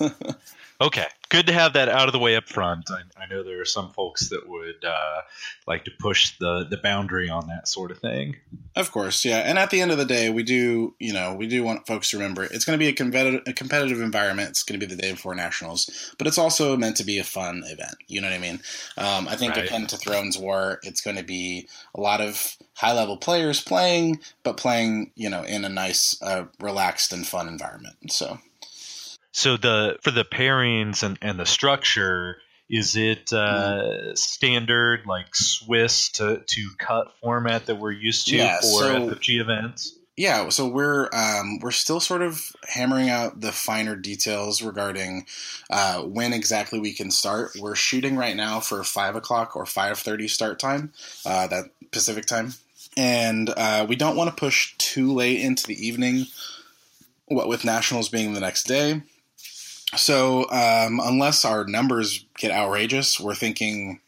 [0.80, 2.88] Okay, good to have that out of the way up front.
[2.88, 5.22] I, I know there are some folks that would uh,
[5.66, 8.36] like to push the, the boundary on that sort of thing.
[8.76, 9.38] Of course, yeah.
[9.38, 12.10] And at the end of the day, we do, you know, we do want folks
[12.10, 14.50] to remember it's going to be a competitive, a competitive environment.
[14.50, 17.24] It's going to be the day before nationals, but it's also meant to be a
[17.24, 17.96] fun event.
[18.06, 18.60] You know what I mean?
[18.96, 19.64] Um, I think Right.
[19.64, 24.20] akin to Thrones War, it's going to be a lot of high level players playing,
[24.44, 27.96] but playing, you know, in a nice, uh, relaxed and fun environment.
[28.12, 28.38] So.
[29.32, 32.38] So the for the pairings and, and the structure,
[32.70, 34.14] is it uh, Mm-hmm.
[34.14, 39.40] standard like Swiss to, to cut format that we're used to Yeah, for so- FFG
[39.40, 39.94] events?
[40.16, 45.26] Yeah, so we're um, we're still sort of hammering out the finer details regarding
[45.70, 47.52] uh, when exactly we can start.
[47.60, 50.92] We're shooting right now for five o'clock or five thirty start time,
[51.24, 52.54] uh, that Pacific time,
[52.96, 56.26] and uh, we don't want to push too late into the evening.
[57.26, 59.02] What with nationals being the next day,
[59.96, 64.00] so um, unless our numbers get outrageous, we're thinking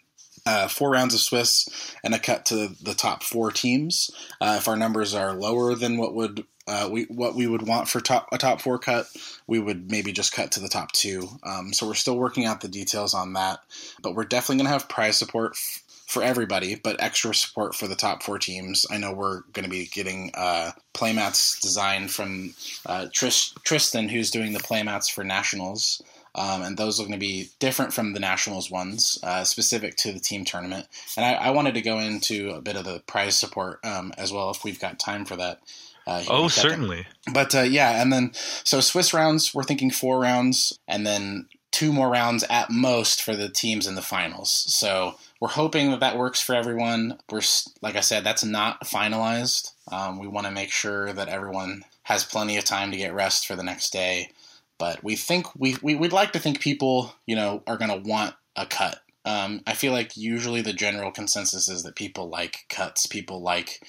[0.46, 4.10] uh, four rounds of Swiss and a cut to the top four teams.
[4.40, 7.88] Uh, if our numbers are lower than what would uh, we what we would want
[7.88, 9.06] for top a top four cut,
[9.46, 11.28] we would maybe just cut to the top two.
[11.42, 13.60] Um, so we're still working out the details on that,
[14.02, 17.86] but we're definitely going to have prize support f- for everybody, but extra support for
[17.86, 18.84] the top four teams.
[18.90, 22.52] I know we're going to be getting uh, playmats designed from
[22.84, 26.02] uh, Trish, Tristan, who's doing the playmats for nationals.
[26.34, 30.12] Um, and those are going to be different from the nationals ones, uh, specific to
[30.12, 30.88] the team tournament.
[31.16, 34.32] And I, I, wanted to go into a bit of the prize support um, as
[34.32, 35.60] well, if we've got time for that.
[36.08, 37.06] Uh, oh, certainly.
[37.32, 38.32] But uh, yeah, and then
[38.64, 43.34] so Swiss rounds, we're thinking four rounds, and then two more rounds at most for
[43.34, 44.50] the teams in the finals.
[44.50, 47.18] So we're hoping that that works for everyone.
[47.30, 47.40] We're
[47.80, 49.72] like I said, that's not finalized.
[49.90, 53.46] Um, we want to make sure that everyone has plenty of time to get rest
[53.46, 54.30] for the next day.
[54.78, 58.08] But we think we, we would like to think people, you know, are going to
[58.08, 59.00] want a cut.
[59.24, 63.82] Um, I feel like usually the general consensus is that people like cuts, people like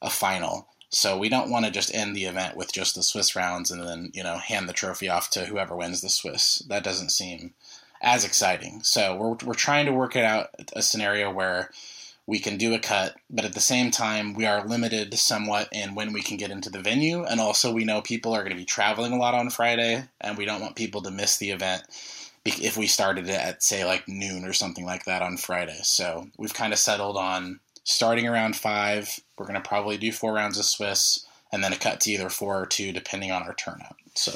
[0.00, 0.68] a final.
[0.90, 3.82] So we don't want to just end the event with just the Swiss rounds and
[3.82, 6.58] then, you know, hand the trophy off to whoever wins the Swiss.
[6.68, 7.54] That doesn't seem
[8.02, 8.80] as exciting.
[8.82, 11.70] So we're, we're trying to work it out a scenario where
[12.26, 15.94] we can do a cut, but at the same time, we are limited somewhat in
[15.94, 17.24] when we can get into the venue.
[17.24, 20.38] And also, we know people are going to be traveling a lot on Friday, and
[20.38, 21.82] we don't want people to miss the event
[22.44, 25.78] if we started it at, say, like noon or something like that on Friday.
[25.82, 29.18] So we've kind of settled on starting around five.
[29.36, 32.30] We're going to probably do four rounds of Swiss, and then a cut to either
[32.30, 33.96] four or two, depending on our turnout.
[34.14, 34.32] So.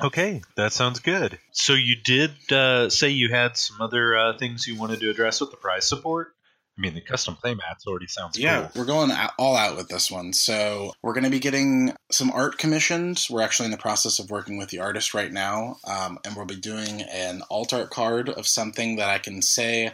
[0.00, 1.38] Okay, that sounds good.
[1.52, 5.40] So you did uh, say you had some other uh, things you wanted to address
[5.40, 6.34] with the prize support.
[6.78, 8.82] I mean, the custom playmats already sounds yeah, cool.
[8.82, 10.32] we're going all out with this one.
[10.32, 13.26] So we're going to be getting some art commissioned.
[13.28, 16.46] We're actually in the process of working with the artist right now, um, and we'll
[16.46, 19.92] be doing an alt art card of something that I can say.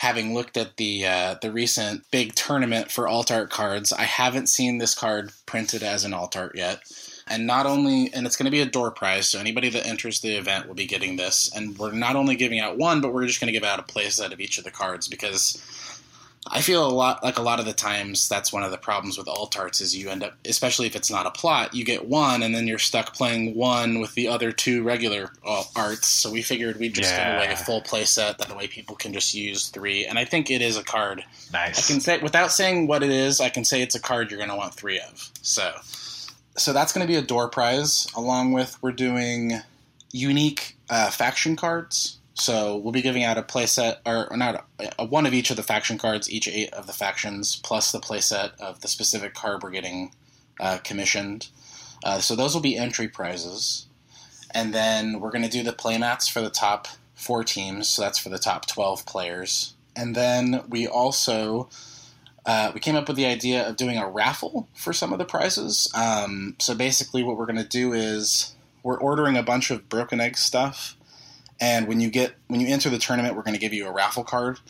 [0.00, 4.48] Having looked at the uh, the recent big tournament for alt art cards, I haven't
[4.48, 6.82] seen this card printed as an alt art yet.
[7.28, 10.20] And not only, and it's going to be a door prize, so anybody that enters
[10.20, 11.50] the event will be getting this.
[11.54, 13.82] And we're not only giving out one, but we're just going to give out a
[13.82, 15.60] playset of each of the cards because
[16.48, 19.18] I feel a lot like a lot of the times that's one of the problems
[19.18, 22.06] with alt arts is you end up, especially if it's not a plot, you get
[22.06, 26.06] one and then you're stuck playing one with the other two regular uh, arts.
[26.06, 27.32] So we figured we'd just yeah.
[27.32, 28.38] give away a full playset.
[28.38, 30.06] That way people can just use three.
[30.06, 31.24] And I think it is a card.
[31.52, 31.90] Nice.
[31.90, 34.38] I can say without saying what it is, I can say it's a card you're
[34.38, 35.30] going to want three of.
[35.42, 35.72] So,
[36.56, 38.06] so that's going to be a door prize.
[38.16, 39.60] Along with we're doing
[40.12, 42.18] unique uh, faction cards.
[42.34, 45.50] So we'll be giving out a playset, or, or not a, a, one of each
[45.50, 49.32] of the faction cards, each eight of the factions, plus the playset of the specific
[49.32, 50.12] card we're getting
[50.60, 51.48] uh, commissioned.
[52.04, 53.86] Uh, so those will be entry prizes,
[54.50, 57.88] and then we're going to do the playmats for the top four teams.
[57.88, 61.68] So that's for the top twelve players, and then we also.
[62.46, 65.24] Uh, we came up with the idea of doing a raffle for some of the
[65.24, 65.90] prizes.
[65.94, 70.20] Um, so basically, what we're going to do is we're ordering a bunch of broken
[70.20, 70.96] egg stuff
[71.60, 73.92] and when you get when you enter the tournament, we're going to give you a
[73.92, 74.60] raffle card,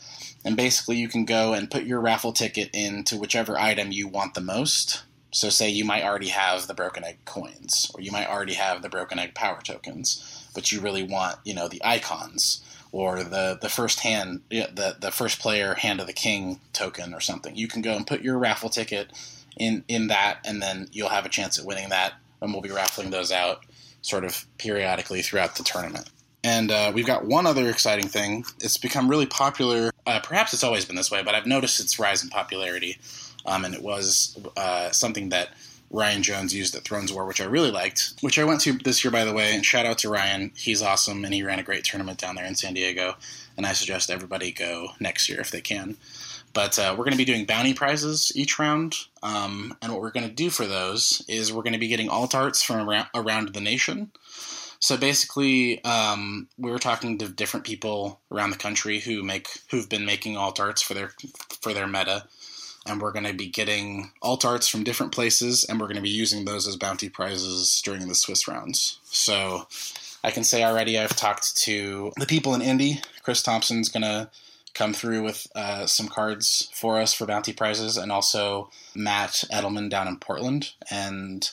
[0.44, 4.34] and basically you can go and put your raffle ticket into whichever item you want
[4.34, 5.02] the most.
[5.32, 8.82] So, say you might already have the broken egg coins, or you might already have
[8.82, 12.62] the broken egg power tokens, but you really want you know the icons
[12.96, 17.20] or the the first hand the the first player hand of the king token or
[17.20, 17.54] something.
[17.54, 19.12] You can go and put your raffle ticket
[19.58, 22.14] in in that, and then you'll have a chance at winning that.
[22.40, 23.64] And we'll be raffling those out
[24.00, 26.08] sort of periodically throughout the tournament.
[26.42, 28.44] And uh, we've got one other exciting thing.
[28.60, 29.90] It's become really popular.
[30.06, 32.98] Uh, perhaps it's always been this way, but I've noticed its rise in popularity.
[33.44, 35.50] Um, and it was uh, something that
[35.90, 39.04] Ryan Jones used at Thrones War, which I really liked, which I went to this
[39.04, 39.54] year, by the way.
[39.54, 40.52] And shout out to Ryan.
[40.56, 43.14] He's awesome, and he ran a great tournament down there in San Diego.
[43.56, 45.96] And I suggest everybody go next year if they can.
[46.52, 48.94] But uh, we're going to be doing bounty prizes each round.
[49.22, 52.08] Um, and what we're going to do for those is we're going to be getting
[52.08, 54.10] alt arts from around, around the nation.
[54.78, 59.88] So basically, um, we were talking to different people around the country who make who've
[59.88, 61.12] been making alt arts for their
[61.60, 62.24] for their meta,
[62.86, 66.02] and we're going to be getting alt arts from different places, and we're going to
[66.02, 68.98] be using those as bounty prizes during the Swiss rounds.
[69.04, 69.66] So
[70.22, 73.00] I can say already, I've talked to the people in Indy.
[73.22, 74.30] Chris Thompson's going to
[74.74, 79.88] come through with uh, some cards for us for bounty prizes, and also Matt Edelman
[79.88, 80.72] down in Portland.
[80.90, 81.48] And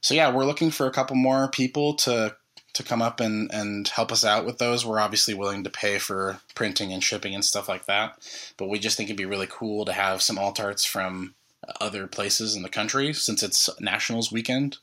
[0.00, 2.36] so, yeah, we're looking for a couple more people to
[2.74, 4.84] to come up and, and help us out with those.
[4.84, 8.18] We're obviously willing to pay for printing and shipping and stuff like that,
[8.56, 11.34] but we just think it'd be really cool to have some alt arts from
[11.80, 14.78] other places in the country since it's Nationals weekend.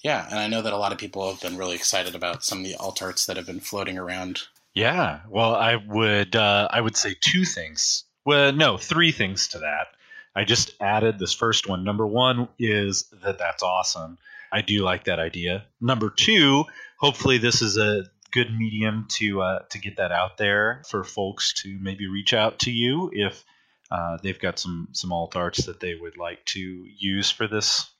[0.00, 2.58] Yeah, and I know that a lot of people have been really excited about some
[2.58, 4.42] of the alt arts that have been floating around
[4.74, 8.04] Yeah, well, I would uh, I would say two things.
[8.24, 9.88] Well, no, three things to that.
[10.34, 11.84] I just added this first one.
[11.84, 14.18] Number one is that that's awesome.
[14.50, 15.64] I do like that idea.
[15.80, 16.64] Number two,
[17.02, 21.52] hopefully this is a good medium to uh, to get that out there for folks
[21.52, 23.44] to maybe reach out to you if
[23.90, 27.90] uh, they've got some some alt arts that they would like to use for this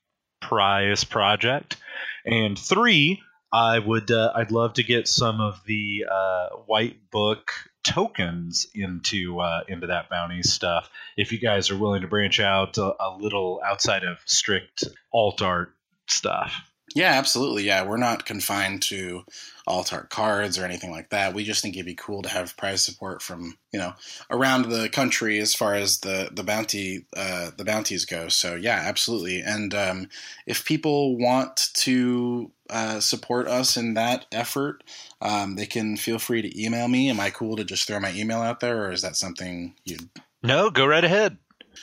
[0.41, 1.77] prize project.
[2.25, 3.21] And three,
[3.53, 7.51] I would uh, I'd love to get some of the uh, white book
[7.85, 10.89] tokens into uh, into that bounty stuff.
[11.17, 15.43] If you guys are willing to branch out a, a little outside of strict alt
[15.43, 15.75] art
[16.07, 16.72] stuff.
[16.95, 17.65] Yeah, absolutely.
[17.65, 19.25] Yeah, we're not confined to
[19.67, 21.35] alt art cards or anything like that.
[21.35, 23.95] We just think it'd be cool to have prize support from you know
[24.31, 28.29] around the country as far as the the bounty uh, the bounties go.
[28.29, 29.41] So yeah, absolutely.
[29.41, 30.09] And um,
[30.47, 34.83] if people want to uh, support us in that effort,
[35.21, 37.11] um, they can feel free to email me.
[37.11, 39.99] Am I cool to just throw my email out there, or is that something you?
[40.43, 41.39] No, go right ahead.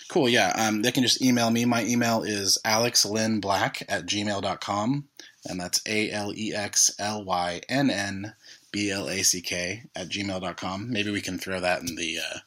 [0.10, 0.54] Cool, yeah.
[0.56, 1.66] Um, they can just email me.
[1.66, 5.08] My email is alexlynnblack at gmail.com,
[5.46, 8.34] and that's A L E X L Y N N
[8.72, 10.92] B L A C K at gmail.com.
[10.92, 12.40] Maybe we can throw that in the uh,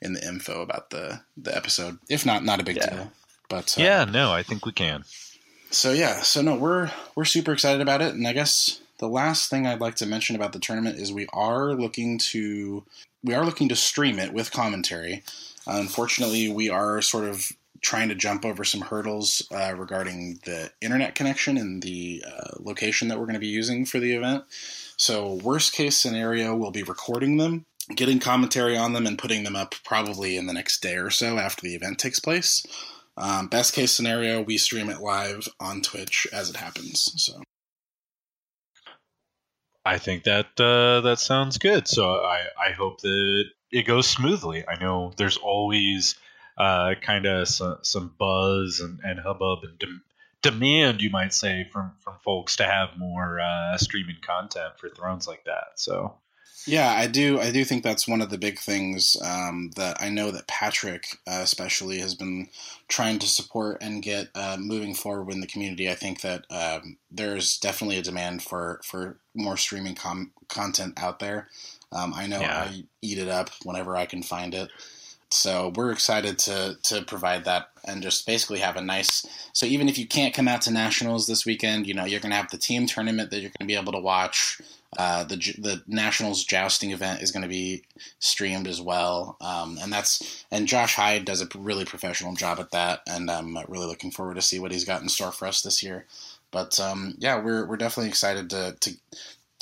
[0.00, 1.98] in the info about the, the episode.
[2.08, 2.90] If not, not a big Yeah.
[2.90, 3.12] deal.
[3.48, 5.04] But uh, Yeah, no, I think we can.
[5.70, 9.50] so yeah, so no, we're we're super excited about it, and I guess the last
[9.50, 12.84] thing I'd like to mention about the tournament is we are looking to
[13.24, 15.22] we are looking to stream it with commentary.
[15.66, 17.50] Uh, unfortunately, we are sort of
[17.80, 23.08] trying to jump over some hurdles uh, regarding the internet connection and the uh, location
[23.08, 24.44] that we're going to be using for the event.
[24.96, 29.56] So, worst case scenario, we'll be recording them, getting commentary on them, and putting them
[29.56, 32.64] up probably in the next day or so after the event takes place.
[33.16, 37.12] Um, best case scenario, we stream it live on Twitch as it happens.
[37.16, 37.42] So
[39.84, 41.88] I think that uh, that sounds good.
[41.88, 44.64] So I, I hope that it goes smoothly.
[44.68, 46.14] I know there's always
[46.58, 50.02] uh, kind of some, some buzz and, and hubbub and dem-
[50.42, 55.26] demand, you might say, from, from folks to have more uh, streaming content for Thrones
[55.26, 55.72] like that.
[55.76, 56.14] So
[56.66, 57.40] yeah, I do.
[57.40, 61.18] I do think that's one of the big things um, that I know that Patrick,
[61.26, 62.48] uh, especially, has been
[62.86, 65.90] trying to support and get uh, moving forward in the community.
[65.90, 71.18] I think that um, there's definitely a demand for for more streaming com- content out
[71.18, 71.48] there.
[71.90, 72.68] Um, I know Yeah.
[72.70, 74.70] I eat it up whenever I can find it.
[75.30, 79.26] So we're excited to to provide that and just basically have a nice.
[79.54, 82.30] So even if you can't come out to nationals this weekend, you know you're going
[82.30, 84.60] to have the team tournament that you're going to be able to watch.
[84.98, 87.82] Uh, the the nationals jousting event is going to be
[88.18, 92.72] streamed as well, um, and that's and Josh Hyde does a really professional job at
[92.72, 95.62] that, and I'm really looking forward to see what he's got in store for us
[95.62, 96.04] this year.
[96.50, 98.92] But um, yeah, we're we're definitely excited to to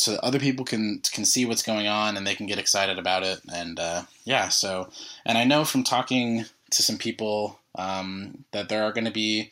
[0.00, 3.22] so other people can can see what's going on and they can get excited about
[3.22, 4.88] it, and uh, yeah, so
[5.26, 9.50] and I know from talking to some people um, that there are going to be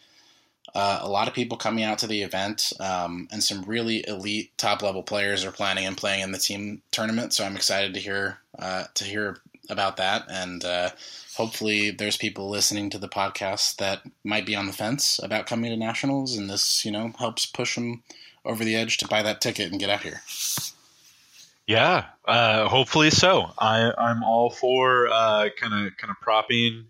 [0.74, 4.50] uh, a lot of people coming out to the event, um, and some really elite
[4.56, 7.34] top level players are planning and playing in the team tournament.
[7.34, 10.90] So I'm excited to hear uh, to hear about that, and uh,
[11.36, 15.70] hopefully there's people listening to the podcast that might be on the fence about coming
[15.70, 18.02] to nationals, and this you know helps push them
[18.44, 20.20] over the edge to buy that ticket and get out here.
[21.66, 23.50] yeah, uh, hopefully so.
[23.58, 26.86] I, I'm all for kind of kind of propping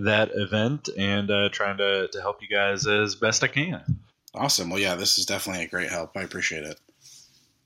[0.00, 4.00] that event and uh, trying to, to help you guys as best I can.
[4.34, 4.70] Awesome.
[4.70, 6.16] Well, yeah, this is definitely a great help.
[6.16, 6.78] I appreciate it.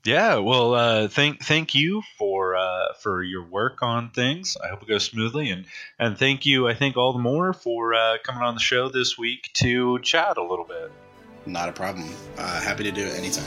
[0.03, 4.55] Yeah, well, uh, thank thank you for uh, for your work on things.
[4.63, 5.65] I hope it goes smoothly, and
[5.97, 6.67] and thank you.
[6.67, 10.37] I think all the more for uh, coming on the show this week to chat
[10.37, 10.91] a little bit.
[11.45, 12.09] Not a problem.
[12.37, 13.45] Uh, happy to do it anytime.